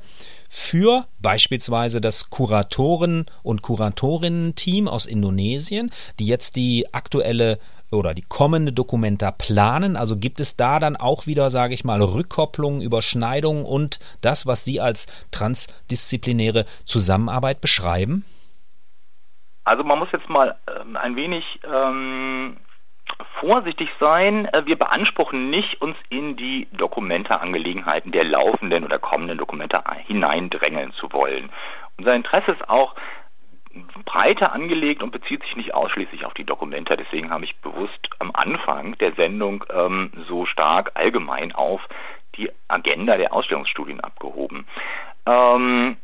[0.53, 7.57] für beispielsweise das Kuratoren- und Kuratorinnen-Team aus Indonesien, die jetzt die aktuelle
[7.91, 9.95] oder die kommende Dokumenta planen?
[9.95, 14.63] Also gibt es da dann auch wieder, sage ich mal, Rückkopplungen, Überschneidungen und das, was
[14.63, 18.25] Sie als transdisziplinäre Zusammenarbeit beschreiben?
[19.63, 22.57] Also man muss jetzt mal ähm, ein wenig ähm,
[23.39, 24.45] vorsichtig sein.
[24.45, 31.11] Äh, wir beanspruchen nicht, uns in die Dokumente-Angelegenheiten der laufenden oder kommenden Dokumente hineindrängeln zu
[31.11, 31.49] wollen.
[31.97, 32.95] Unser Interesse ist auch,
[34.31, 36.95] breiter angelegt und bezieht sich nicht ausschließlich auf die Dokumente.
[36.95, 41.81] Deswegen habe ich bewusst am Anfang der Sendung ähm, so stark allgemein auf
[42.35, 44.65] die Agenda der Ausstellungsstudien abgehoben.
[45.25, 45.97] Ähm,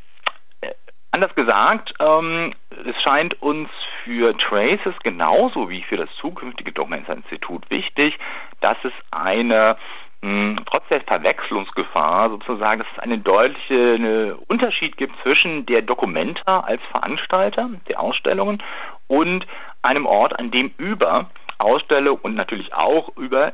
[0.60, 0.72] äh,
[1.12, 2.54] anders gesagt, ähm,
[2.86, 3.70] es scheint uns
[4.04, 8.18] für Traces genauso wie für das zukünftige Dokumentinstitut wichtig,
[8.60, 9.78] dass es eine
[10.22, 17.70] trotz der Verwechslungsgefahr sozusagen, dass es einen deutlichen Unterschied gibt zwischen der Documenta als Veranstalter
[17.88, 18.62] der Ausstellungen
[19.08, 19.46] und
[19.82, 23.54] einem Ort, an dem über Ausstellung und natürlich auch über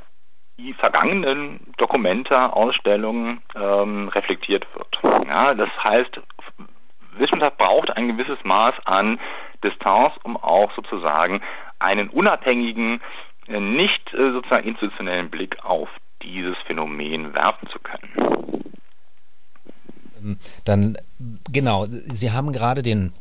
[0.57, 5.27] die vergangenen Documenta, Ausstellungen ähm, reflektiert wird.
[5.27, 6.21] Ja, das heißt,
[7.17, 9.19] Wissenschaft braucht ein gewisses Maß an
[9.63, 11.41] Distanz, um auch sozusagen
[11.79, 13.01] einen unabhängigen,
[13.47, 15.89] äh, nicht äh, sozusagen institutionellen Blick auf
[16.23, 18.63] dieses Phänomen werfen zu können.
[20.21, 20.97] Ähm, dann,
[21.51, 23.13] genau, Sie haben gerade den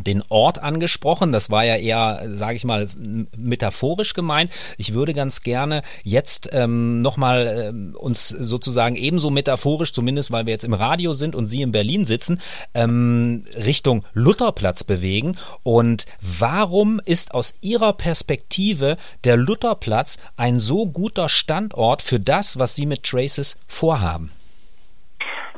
[0.00, 1.32] den Ort angesprochen.
[1.32, 2.88] Das war ja eher, sage ich mal,
[3.36, 4.50] metaphorisch gemeint.
[4.76, 10.52] Ich würde ganz gerne jetzt ähm, nochmal ähm, uns sozusagen ebenso metaphorisch, zumindest weil wir
[10.52, 12.40] jetzt im Radio sind und Sie in Berlin sitzen,
[12.74, 15.36] ähm, Richtung Lutherplatz bewegen.
[15.62, 22.74] Und warum ist aus Ihrer Perspektive der Lutherplatz ein so guter Standort für das, was
[22.74, 24.30] Sie mit Traces vorhaben?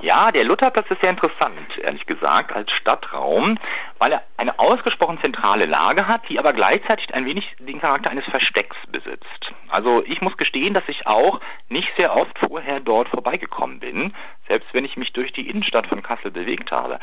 [0.03, 3.59] Ja, der Lutherplatz ist sehr interessant, ehrlich gesagt, als Stadtraum,
[3.99, 8.26] weil er eine ausgesprochen zentrale Lage hat, die aber gleichzeitig ein wenig den Charakter eines
[8.26, 9.53] Verstecks besitzt.
[9.68, 11.40] Also ich muss gestehen, dass ich auch
[11.70, 14.14] nicht sehr oft vorher dort vorbeigekommen bin,
[14.49, 16.99] selbst wenn ich mich durch die Innenstadt von Kassel bewegt habe.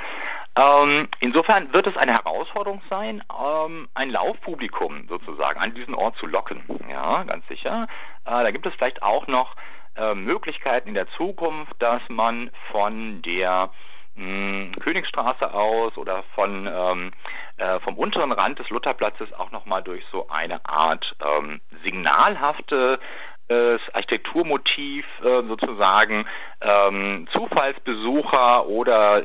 [0.56, 6.28] Ähm, insofern wird es eine Herausforderung sein, ähm, ein Laufpublikum sozusagen an diesen Ort zu
[6.28, 6.64] locken.
[6.88, 7.88] Ja, ganz sicher.
[8.26, 9.56] Äh, da gibt es vielleicht auch noch
[9.96, 13.70] äh, Möglichkeiten in der Zukunft, dass man von der
[14.16, 17.12] mh, Königstraße aus oder von ähm,
[17.58, 23.00] äh, vom unteren Rand des Lutherplatzes auch nochmal durch so eine Art ähm, signalhafte
[23.48, 26.26] das Architekturmotiv äh, sozusagen
[26.62, 29.22] ähm, Zufallsbesucher oder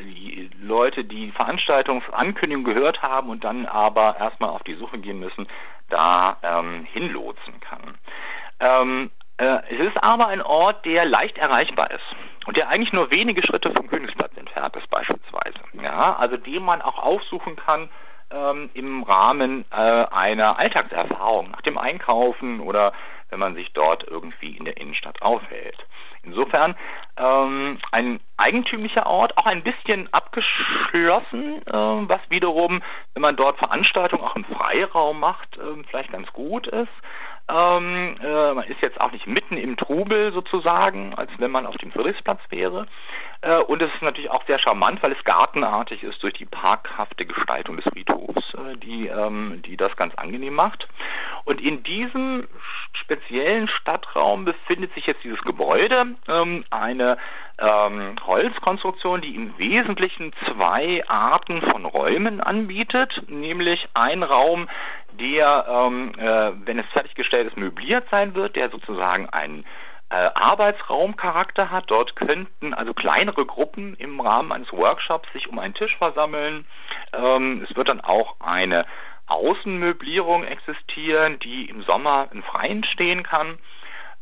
[0.61, 5.47] Leute, die Veranstaltungsankündigung gehört haben und dann aber erstmal auf die Suche gehen müssen,
[5.89, 7.99] da ähm, hinlotsen kann.
[8.61, 12.05] Ähm, äh, es ist aber ein Ort, der leicht erreichbar ist
[12.47, 15.59] und der eigentlich nur wenige Schritte vom Königsplatz entfernt ist beispielsweise.
[15.81, 17.89] Ja, also den man auch aufsuchen kann
[18.31, 22.93] ähm, im Rahmen äh, einer Alltagserfahrung nach dem Einkaufen oder
[23.31, 25.87] wenn man sich dort irgendwie in der Innenstadt aufhält.
[26.23, 26.75] Insofern
[27.17, 32.83] ähm, ein eigentümlicher Ort, auch ein bisschen abgeschlossen, äh, was wiederum,
[33.15, 36.89] wenn man dort Veranstaltungen auch im Freiraum macht, äh, vielleicht ganz gut ist.
[37.51, 41.77] Ähm, äh, man ist jetzt auch nicht mitten im Trubel sozusagen, als wenn man auf
[41.77, 42.87] dem Friedrichsplatz wäre.
[43.41, 47.25] Äh, und es ist natürlich auch sehr charmant, weil es gartenartig ist durch die parkhafte
[47.25, 50.89] Gestaltung des Friedhofs, äh, die, ähm, die das ganz angenehm macht.
[51.45, 52.47] Und in diesem
[52.93, 57.17] speziellen Stadtraum befindet sich jetzt dieses Gebäude, ähm, eine
[57.59, 64.69] ähm, Holzkonstruktion, die im Wesentlichen zwei Arten von Räumen anbietet, nämlich ein Raum,
[65.19, 69.65] der, ähm, äh, wenn es fertiggestellt ist, möbliert sein wird, der sozusagen einen
[70.11, 71.85] äh, Arbeitsraumcharakter hat.
[71.89, 76.67] Dort könnten also kleinere Gruppen im Rahmen eines Workshops sich um einen Tisch versammeln.
[77.13, 78.87] Ähm, es wird dann auch eine
[79.27, 83.59] Außenmöblierung existieren, die im Sommer im Freien stehen kann.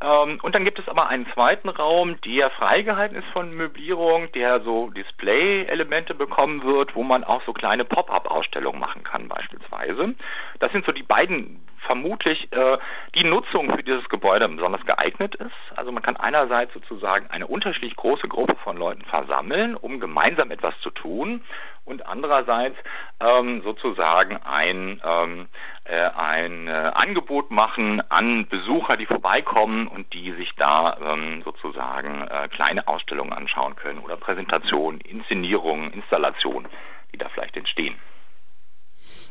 [0.01, 4.61] Ähm, und dann gibt es aber einen zweiten Raum, der freigehalten ist von Möblierung, der
[4.61, 10.15] so Display-Elemente bekommen wird, wo man auch so kleine Pop-up-Ausstellungen machen kann beispielsweise.
[10.59, 12.79] Das sind so die beiden vermutlich äh,
[13.15, 15.55] die Nutzung für dieses Gebäude besonders geeignet ist.
[15.77, 20.75] Also man kann einerseits sozusagen eine unterschiedlich große Gruppe von Leuten versammeln, um gemeinsam etwas
[20.81, 21.43] zu tun
[21.87, 22.77] und andererseits
[23.21, 25.47] ähm, sozusagen ein, ähm,
[25.85, 32.23] äh, ein äh, Angebot machen an Besucher, die vorbeikommen und die sich da ähm, sozusagen
[32.23, 36.69] äh, kleine Ausstellungen anschauen können oder Präsentationen, Inszenierungen, Installationen,
[37.13, 37.97] die da vielleicht entstehen.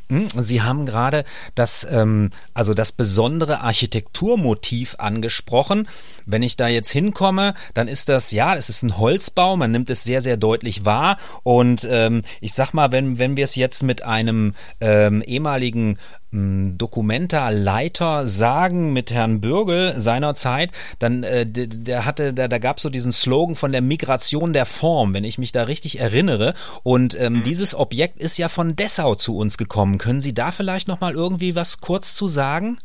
[0.10, 1.26] Hm, Sie haben gerade
[1.56, 5.88] das, ähm, also das besondere Architekturmotiv angesprochen.
[6.28, 9.90] Wenn ich da jetzt hinkomme, dann ist das, ja, es ist ein Holzbau, man nimmt
[9.90, 11.18] es sehr, sehr deutlich wahr.
[11.42, 15.98] Und ähm, ich sag mal, wenn, wenn wir es jetzt mit einem ähm, ehemaligen
[16.32, 22.90] Dokumenta-Leiter sagen mit Herrn Bürgel seinerzeit, dann äh, der, hatte, da, da gab es so
[22.90, 26.54] diesen Slogan von der Migration der Form, wenn ich mich da richtig erinnere.
[26.84, 27.44] Und ähm, mhm.
[27.44, 29.98] dieses Objekt ist ja von Dessau zu uns gekommen.
[29.98, 32.80] Können Sie da vielleicht noch mal irgendwie was kurz zu sagen?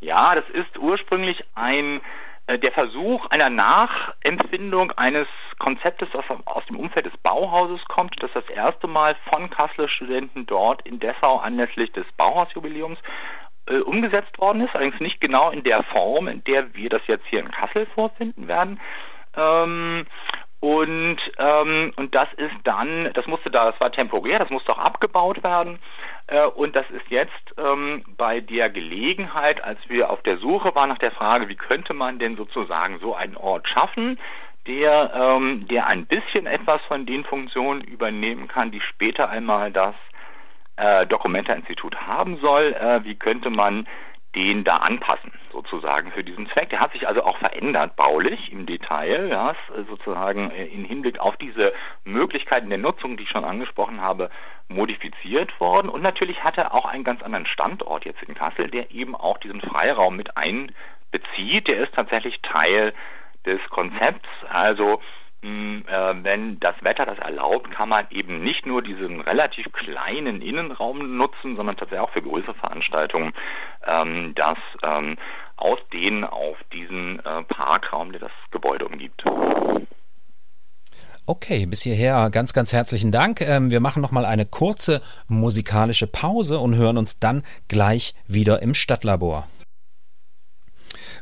[0.00, 2.00] Ja, das ist ursprünglich ein
[2.58, 5.28] der Versuch einer Nachempfindung eines
[5.58, 10.46] Konzeptes, das aus dem Umfeld des Bauhauses kommt, das das erste Mal von Kasseler Studenten
[10.46, 12.98] dort in Dessau anlässlich des Bauhausjubiläums
[13.66, 17.26] äh, umgesetzt worden ist, allerdings nicht genau in der Form, in der wir das jetzt
[17.26, 18.80] hier in Kassel vorfinden werden.
[19.36, 20.06] Ähm,
[20.62, 24.78] und, ähm, und das ist dann, das musste da, das war temporär, das musste auch
[24.78, 25.80] abgebaut werden.
[26.28, 30.90] Äh, und das ist jetzt ähm, bei der Gelegenheit, als wir auf der Suche waren
[30.90, 34.20] nach der Frage, wie könnte man denn sozusagen so einen Ort schaffen,
[34.68, 39.96] der, ähm, der ein bisschen etwas von den Funktionen übernehmen kann, die später einmal das
[40.76, 42.72] äh, Documenta-Institut haben soll.
[42.74, 43.88] Äh, wie könnte man
[44.34, 46.70] den da anpassen, sozusagen für diesen Zweck.
[46.70, 49.54] Der hat sich also auch verändert baulich im Detail, ja,
[49.88, 51.72] sozusagen äh, im Hinblick auf diese
[52.04, 54.30] Möglichkeiten der Nutzung, die ich schon angesprochen habe,
[54.68, 55.88] modifiziert worden.
[55.88, 59.38] Und natürlich hat er auch einen ganz anderen Standort jetzt in Kassel, der eben auch
[59.38, 61.68] diesen Freiraum mit einbezieht.
[61.68, 62.94] Der ist tatsächlich Teil
[63.44, 64.28] des Konzepts.
[64.48, 65.00] Also
[65.42, 71.56] wenn das Wetter das erlaubt, kann man eben nicht nur diesen relativ kleinen Innenraum nutzen,
[71.56, 73.32] sondern tatsächlich auch für größere Veranstaltungen
[73.84, 75.16] ähm, das ähm,
[75.56, 79.24] ausdehnen auf diesen äh, Parkraum, der das Gebäude umgibt.
[81.24, 83.40] Okay, bis hierher ganz, ganz herzlichen Dank.
[83.40, 88.74] Ähm, wir machen nochmal eine kurze musikalische Pause und hören uns dann gleich wieder im
[88.74, 89.46] Stadtlabor.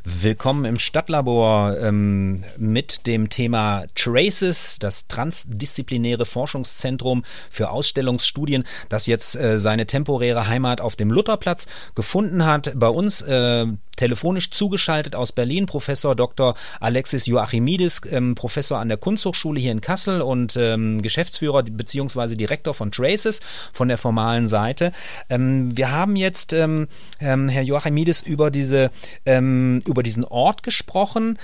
[0.03, 9.35] Willkommen im Stadtlabor ähm, mit dem Thema Traces, das transdisziplinäre Forschungszentrum für Ausstellungsstudien, das jetzt
[9.35, 12.71] äh, seine temporäre Heimat auf dem Lutherplatz gefunden hat.
[12.73, 16.55] Bei uns äh, telefonisch zugeschaltet aus Berlin Professor Dr.
[16.79, 22.35] Alexis Joachimidis, ähm, Professor an der Kunsthochschule hier in Kassel und ähm, Geschäftsführer bzw.
[22.35, 23.41] Direktor von Traces
[23.73, 24.91] von der formalen Seite.
[25.29, 26.87] Ähm, wir haben jetzt, ähm,
[27.19, 28.89] ähm, Herr Joachimidis, über diese
[29.27, 31.37] ähm, über diesen Ort gesprochen.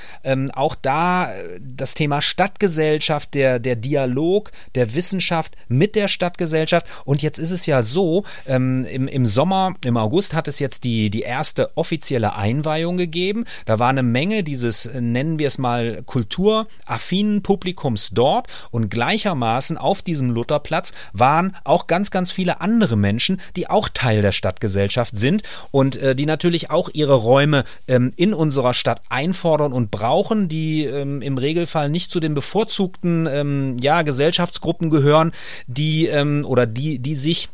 [0.53, 6.85] auch da äh, das Thema Stadtgesellschaft, der der Dialog der Wissenschaft mit der Stadtgesellschaft.
[7.05, 11.09] Und jetzt ist es ja so, im, im Sommer, im August hat es jetzt die
[11.09, 13.45] die erste offizielle Einweihung gegeben.
[13.65, 20.01] Da war eine Menge dieses, nennen wir es mal, kulturaffinen Publikums dort und gleichermaßen auf
[20.01, 25.43] diesem Lutherplatz waren auch ganz, ganz viele andere Menschen, die auch Teil der Stadtgesellschaft sind
[25.71, 30.85] und äh, die natürlich auch ihre Räume ähm, in unserer Stadt einfordern und brauchen, die
[30.85, 35.31] ähm, im Regelfall nicht zu den bevorzugten ähm, ja, Gesellschaftsgruppen gehören,
[35.67, 37.49] die ähm, oder die, die sich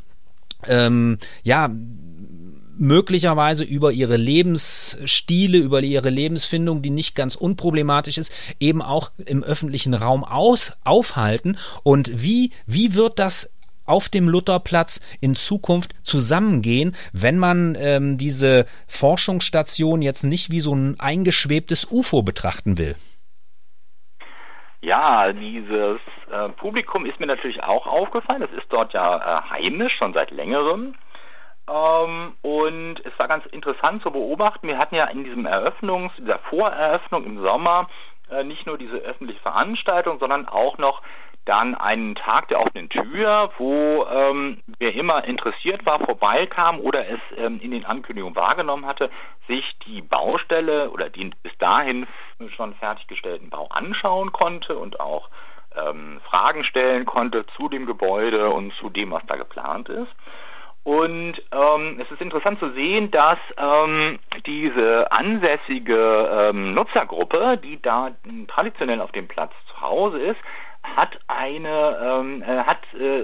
[0.68, 1.70] ähm, ja
[2.76, 9.44] möglicherweise über ihre Lebensstile, über ihre Lebensfindung, die nicht ganz unproblematisch ist, eben auch im
[9.44, 11.58] öffentlichen Raum aus, aufhalten.
[11.84, 13.53] Und wie, wie wird das
[13.86, 20.74] auf dem Lutherplatz in Zukunft zusammengehen, wenn man ähm, diese Forschungsstation jetzt nicht wie so
[20.74, 22.96] ein eingeschwebtes UFO betrachten will?
[24.82, 28.42] Ja, dieses äh, Publikum ist mir natürlich auch aufgefallen.
[28.42, 30.96] Das ist dort ja äh, heimisch schon seit längerem.
[31.70, 34.68] Ähm, und es war ganz interessant zu beobachten.
[34.68, 37.88] Wir hatten ja in diesem Eröffnungs-, dieser Voreröffnung im Sommer
[38.30, 41.02] äh, nicht nur diese öffentliche Veranstaltung, sondern auch noch
[41.46, 47.20] dann einen Tag der offenen Tür, wo ähm, wer immer interessiert war, vorbeikam oder es
[47.38, 49.10] ähm, in den Ankündigungen wahrgenommen hatte,
[49.48, 52.08] sich die Baustelle oder den bis dahin
[52.56, 55.30] schon fertiggestellten Bau anschauen konnte und auch
[55.76, 60.12] ähm, Fragen stellen konnte zu dem Gebäude und zu dem, was da geplant ist.
[60.84, 68.12] Und ähm, es ist interessant zu sehen, dass ähm, diese ansässige ähm, Nutzergruppe, die da
[68.50, 70.40] traditionell auf dem Platz zu Hause ist,
[70.84, 73.24] hat eine ähm, äh, hat äh,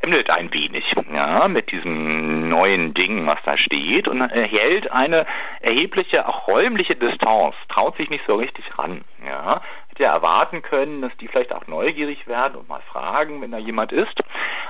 [0.00, 5.24] fremdelt ein wenig ja mit diesem neuen Ding was da steht und erhält eine
[5.60, 9.60] erhebliche auch räumliche Distanz traut sich nicht so richtig ran ja.
[9.88, 13.58] Hätte ja erwarten können dass die vielleicht auch neugierig werden und mal fragen wenn da
[13.58, 14.20] jemand ist.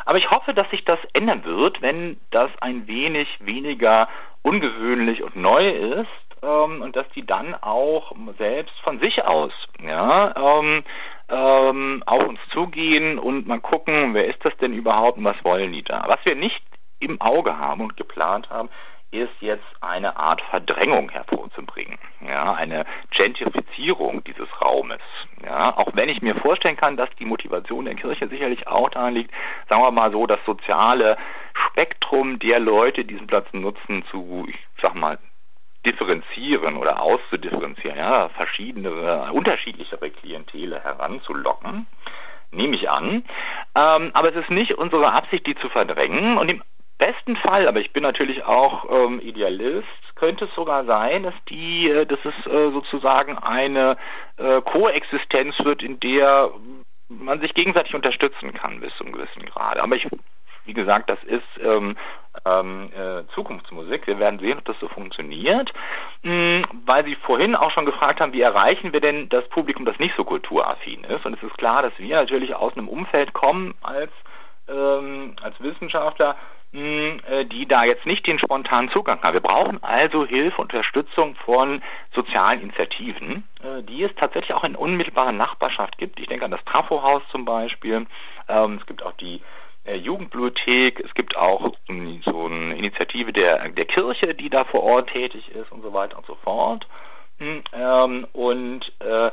[0.04, 4.08] Aber ich hoffe dass sich das ändern wird wenn das ein wenig weniger
[4.42, 6.06] ungewöhnlich und neu ist
[6.42, 9.52] ähm, und dass die dann auch selbst von sich aus
[9.82, 10.84] ja ähm,
[11.28, 15.72] ähm, auf uns zugehen und mal gucken, wer ist das denn überhaupt und was wollen
[15.72, 16.04] die da.
[16.06, 16.62] Was wir nicht
[17.00, 18.68] im Auge haben und geplant haben,
[19.10, 25.00] ist jetzt eine Art Verdrängung hervorzubringen, ja, eine Gentrifizierung dieses Raumes.
[25.42, 29.14] Ja, auch wenn ich mir vorstellen kann, dass die Motivation der Kirche sicherlich auch daran
[29.14, 29.30] liegt,
[29.68, 31.16] sagen wir mal so, das soziale
[31.54, 35.18] Spektrum der Leute, die diesen Platz nutzen, zu, ich sag mal,
[35.86, 41.86] differenzieren oder auszudifferenzieren, ja, verschiedene, unterschiedlichere Klientele heranzulocken,
[42.50, 43.24] nehme ich an.
[43.74, 46.36] Ähm, aber es ist nicht unsere Absicht, die zu verdrängen.
[46.38, 46.62] Und im
[46.98, 51.88] besten Fall, aber ich bin natürlich auch ähm, Idealist, könnte es sogar sein, dass die,
[51.88, 53.96] äh, dass es äh, sozusagen eine
[54.36, 56.50] äh, Koexistenz wird, in der
[57.08, 59.82] man sich gegenseitig unterstützen kann bis zu einem gewissen Grade.
[59.82, 60.06] Aber ich
[60.68, 61.96] wie gesagt, das ist ähm,
[62.44, 64.06] ähm, äh, Zukunftsmusik.
[64.06, 65.72] Wir werden sehen, ob das so funktioniert.
[66.22, 69.98] Mhm, weil Sie vorhin auch schon gefragt haben, wie erreichen wir denn das Publikum, das
[69.98, 71.24] nicht so kulturaffin ist.
[71.24, 74.12] Und es ist klar, dass wir natürlich aus einem Umfeld kommen als,
[74.68, 76.36] ähm, als Wissenschaftler,
[76.72, 76.82] mh,
[77.30, 79.32] äh, die da jetzt nicht den spontanen Zugang haben.
[79.32, 81.82] Wir brauchen also Hilfe, Unterstützung von
[82.14, 86.20] sozialen Initiativen, äh, die es tatsächlich auch in unmittelbarer Nachbarschaft gibt.
[86.20, 88.06] Ich denke an das Trafohaus zum Beispiel.
[88.48, 89.40] Ähm, es gibt auch die
[89.86, 91.72] Jugendbibliothek, es gibt auch
[92.24, 96.18] so eine Initiative der, der Kirche, die da vor Ort tätig ist und so weiter
[96.18, 96.86] und so fort.
[97.38, 99.30] Hm, ähm, und äh,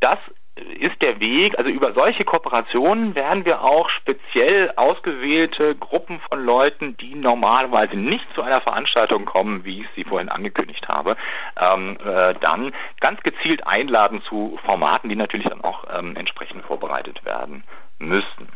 [0.00, 0.18] das
[0.54, 6.96] ist der Weg, also über solche Kooperationen werden wir auch speziell ausgewählte Gruppen von Leuten,
[6.98, 11.16] die normalerweise nicht zu einer Veranstaltung kommen, wie ich sie vorhin angekündigt habe,
[11.58, 17.24] ähm, äh, dann ganz gezielt einladen zu Formaten, die natürlich dann auch ähm, entsprechend vorbereitet
[17.24, 17.64] werden
[17.98, 18.48] müssen.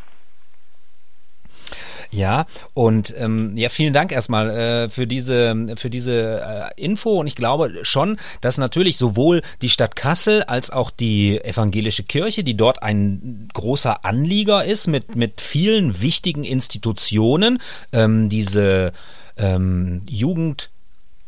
[2.16, 7.20] Ja, und ähm, ja, vielen Dank erstmal äh, für diese, für diese äh, Info.
[7.20, 12.42] Und ich glaube schon, dass natürlich sowohl die Stadt Kassel als auch die evangelische Kirche,
[12.42, 17.58] die dort ein großer Anlieger ist mit, mit vielen wichtigen Institutionen,
[17.92, 18.92] ähm, diese
[19.36, 20.70] ähm, Jugend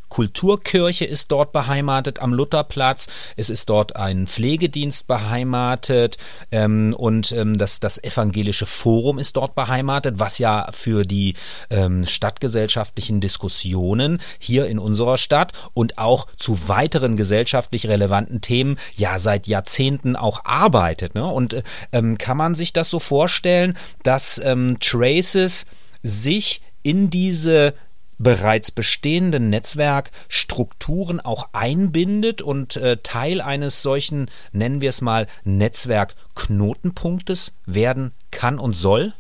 [0.08, 3.08] Kulturkirche ist dort beheimatet am Lutherplatz.
[3.36, 6.16] Es ist dort ein Pflegedienst beheimatet
[6.50, 11.34] ähm, und ähm, das, das evangelische Forum ist dort beheimatet, was ja für die
[11.70, 19.18] ähm, stadtgesellschaftlichen Diskussionen hier in unserer Stadt und auch zu weiteren gesellschaftlich relevanten Themen ja
[19.18, 21.14] seit Jahrzehnten auch arbeitet.
[21.14, 21.26] Ne?
[21.26, 25.66] Und äh, ähm, kann man sich das so vorstellen, dass ähm, Traces
[26.02, 27.74] sich in diese
[28.18, 37.56] bereits bestehenden Netzwerkstrukturen auch einbindet und äh, Teil eines solchen, nennen wir es mal, Netzwerkknotenpunktes
[37.66, 39.14] werden kann und soll?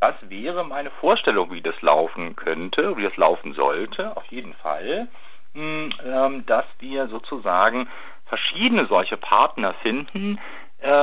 [0.00, 5.08] Das wäre meine Vorstellung, wie das laufen könnte, wie das laufen sollte, auf jeden Fall,
[5.54, 7.88] hm, ähm, dass wir sozusagen
[8.26, 10.38] verschiedene solche Partner finden,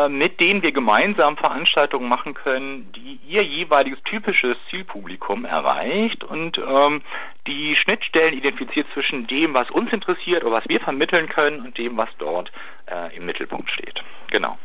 [0.09, 7.01] mit denen wir gemeinsam Veranstaltungen machen können, die ihr jeweiliges typisches Zielpublikum erreicht und ähm,
[7.47, 11.97] die Schnittstellen identifiziert zwischen dem, was uns interessiert oder was wir vermitteln können und dem,
[11.97, 12.51] was dort
[12.85, 14.03] äh, im Mittelpunkt steht.
[14.31, 14.57] Genau.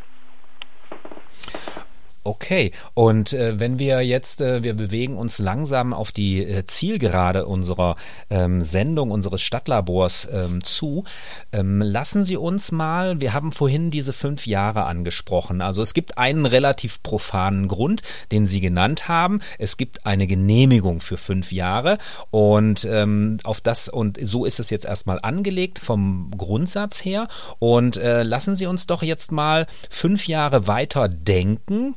[2.29, 7.47] Okay, und äh, wenn wir jetzt, äh, wir bewegen uns langsam auf die äh, Zielgerade
[7.47, 7.97] unserer
[8.29, 11.05] ähm, Sendung, unseres Stadtlabors ähm, zu,
[11.53, 15.63] ähm, lassen Sie uns mal, wir haben vorhin diese fünf Jahre angesprochen.
[15.63, 19.41] Also es gibt einen relativ profanen Grund, den Sie genannt haben.
[19.59, 21.97] Es gibt eine Genehmigung für fünf Jahre
[22.31, 27.27] und ähm, auf das, und so ist es jetzt erstmal angelegt vom Grundsatz her.
[27.59, 31.95] Und äh, lassen Sie uns doch jetzt mal fünf Jahre weiter denken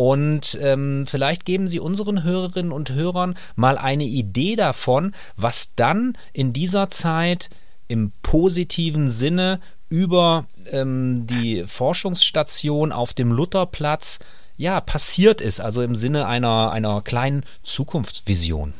[0.00, 6.16] und ähm, vielleicht geben Sie unseren Hörerinnen und Hörern mal eine Idee davon, was dann
[6.32, 7.50] in dieser Zeit
[7.86, 14.20] im positiven Sinne über ähm, die Forschungsstation auf dem Lutherplatz
[14.56, 18.72] ja passiert ist, also im Sinne einer, einer kleinen Zukunftsvision.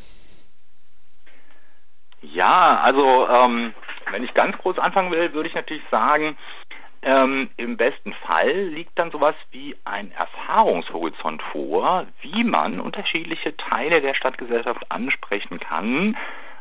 [2.23, 3.75] Ja, also ähm,
[4.11, 6.39] wenn ich ganz groß anfangen will, würde ich natürlich sagen,
[7.03, 14.03] ähm, Im besten Fall liegt dann sowas wie ein Erfahrungshorizont vor, wie man unterschiedliche Teile
[14.03, 16.17] der Stadtgesellschaft ansprechen kann.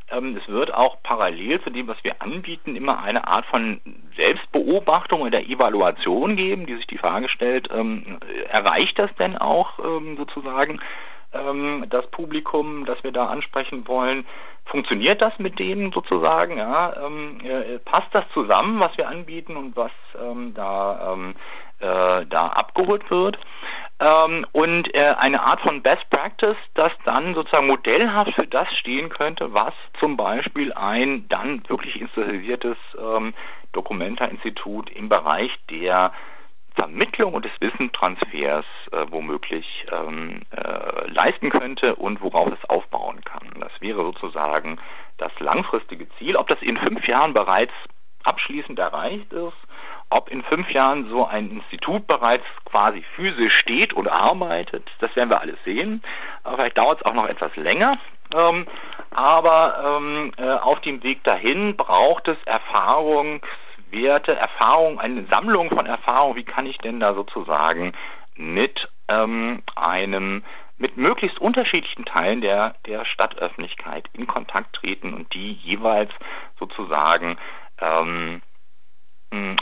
[0.09, 3.81] Ähm, es wird auch parallel zu dem, was wir anbieten, immer eine Art von
[4.15, 8.19] Selbstbeobachtung oder Evaluation geben, die sich die Frage stellt, ähm,
[8.49, 10.79] erreicht das denn auch ähm, sozusagen
[11.33, 14.25] ähm, das Publikum, das wir da ansprechen wollen?
[14.69, 16.57] funktioniert das mit denen sozusagen?
[16.57, 21.35] Ja, ähm, äh, passt das zusammen, was wir anbieten und was ähm, da, ähm,
[21.79, 23.37] äh, da abgeholt wird?
[23.99, 29.09] Ähm, und äh, eine Art von Best Practice, das dann sozusagen modellhaft für das stehen
[29.09, 33.33] könnte, was zum Beispiel ein dann wirklich institutionalisiertes ähm,
[33.73, 36.13] Dokumenta-Institut im Bereich der
[36.79, 43.49] Vermittlung und des Wissenstransfers äh, womöglich ähm, äh, leisten könnte und worauf es aufbauen kann.
[43.59, 44.79] Das wäre sozusagen
[45.17, 46.37] das langfristige Ziel.
[46.37, 47.73] Ob das in fünf Jahren bereits
[48.23, 49.57] abschließend erreicht ist,
[50.09, 55.29] ob in fünf Jahren so ein Institut bereits quasi physisch steht und arbeitet, das werden
[55.29, 56.01] wir alles sehen.
[56.43, 57.97] Vielleicht dauert es auch noch etwas länger.
[58.33, 58.67] Ähm,
[59.11, 63.43] aber ähm, äh, auf dem Weg dahin braucht es Erfahrungs-
[63.91, 67.93] Werte, Erfahrung, eine Sammlung von Erfahrungen, wie kann ich denn da sozusagen
[68.35, 70.43] mit ähm, einem
[70.77, 76.11] mit möglichst unterschiedlichen Teilen der, der Stadtöffentlichkeit in Kontakt treten und die jeweils
[76.57, 77.37] sozusagen
[77.81, 78.41] ähm,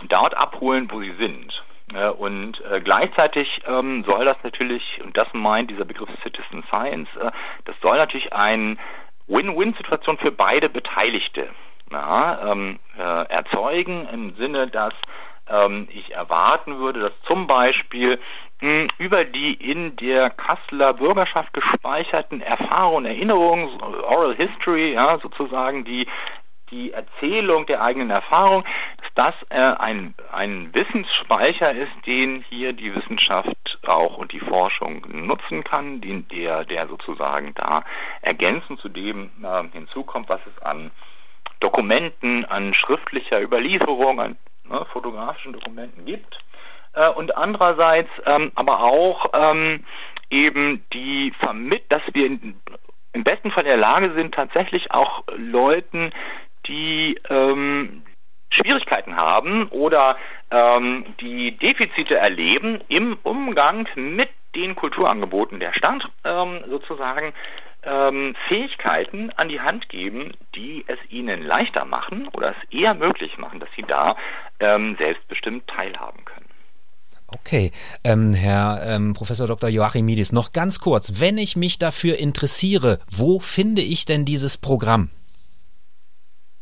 [0.07, 1.63] dort abholen, wo sie sind.
[1.93, 7.09] Äh, und äh, gleichzeitig ähm, soll das natürlich, und das meint dieser Begriff Citizen Science,
[7.19, 7.31] äh,
[7.65, 8.77] das soll natürlich eine
[9.27, 11.49] Win-Win-Situation für beide Beteiligte
[11.91, 14.93] ja, ähm, äh, erzeugen, im Sinne, dass
[15.49, 18.19] ähm, ich erwarten würde, dass zum Beispiel
[18.61, 25.85] mh, hm, über die in der Kasseler Bürgerschaft gespeicherten Erfahrungen, Erinnerungen, Oral History, ja, sozusagen
[25.85, 26.07] die
[26.71, 28.65] die Erzählung der eigenen Erfahrung,
[28.97, 35.05] dass das äh, ein, ein Wissensspeicher ist, den hier die Wissenschaft auch und die Forschung
[35.09, 37.83] nutzen kann, den, der, der sozusagen da
[38.21, 40.91] ergänzend zu dem äh, hinzukommt, was es an
[41.59, 46.37] Dokumenten, an schriftlicher Überlieferung, an ne, fotografischen Dokumenten gibt.
[46.93, 49.85] Äh, und andererseits ähm, aber auch ähm,
[50.29, 52.59] eben die Vermitt, dass wir in,
[53.13, 56.11] im besten Fall in der Lage sind, tatsächlich auch Leuten,
[56.67, 58.03] die ähm,
[58.49, 60.17] Schwierigkeiten haben oder
[60.51, 67.33] ähm, die Defizite erleben im Umgang mit den Kulturangeboten der Stadt ähm, sozusagen
[67.87, 73.37] ähm, Fähigkeiten an die Hand geben, die es ihnen leichter machen oder es eher möglich
[73.37, 74.15] machen, dass sie da
[74.59, 76.45] ähm, selbstbestimmt teilhaben können.
[77.29, 77.71] Okay,
[78.05, 79.69] ähm, Herr ähm, Professor Dr.
[79.69, 85.09] Joachimidis, noch ganz kurz, wenn ich mich dafür interessiere, wo finde ich denn dieses Programm?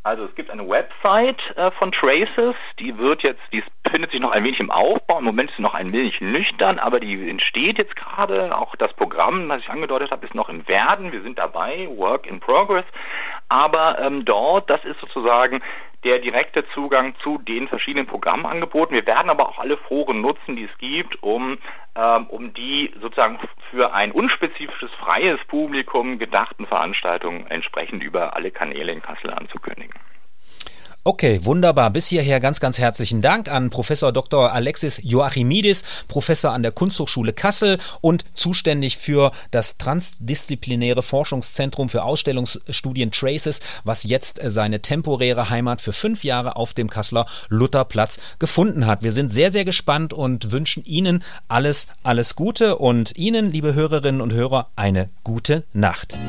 [0.06, 4.30] Also es gibt eine Website äh, von Traces, die wird jetzt, die befindet sich noch
[4.30, 5.18] ein wenig im Aufbau.
[5.18, 8.56] Im Moment ist sie noch ein wenig nüchtern, aber die entsteht jetzt gerade.
[8.56, 11.12] Auch das Programm, was ich angedeutet habe, ist noch im Werden.
[11.12, 12.86] Wir sind dabei, Work in Progress.
[13.50, 15.62] Aber ähm, dort, das ist sozusagen
[16.04, 18.96] der direkte Zugang zu den verschiedenen Programmangeboten.
[18.96, 21.58] Wir werden aber auch alle Foren nutzen, die es gibt, um,
[21.96, 23.40] ähm, um die sozusagen
[23.72, 29.94] für ein unspezifisches, freies Publikum gedachten Veranstaltungen entsprechend über alle Kanäle in Kassel anzukündigen.
[31.08, 31.92] Okay, wunderbar.
[31.92, 34.52] Bis hierher ganz, ganz herzlichen Dank an Professor Dr.
[34.52, 43.12] Alexis Joachimidis, Professor an der Kunsthochschule Kassel und zuständig für das transdisziplinäre Forschungszentrum für Ausstellungsstudien
[43.12, 49.04] Traces, was jetzt seine temporäre Heimat für fünf Jahre auf dem Kasseler Lutherplatz gefunden hat.
[49.04, 54.22] Wir sind sehr, sehr gespannt und wünschen Ihnen alles, alles Gute und Ihnen, liebe Hörerinnen
[54.22, 56.18] und Hörer, eine gute Nacht.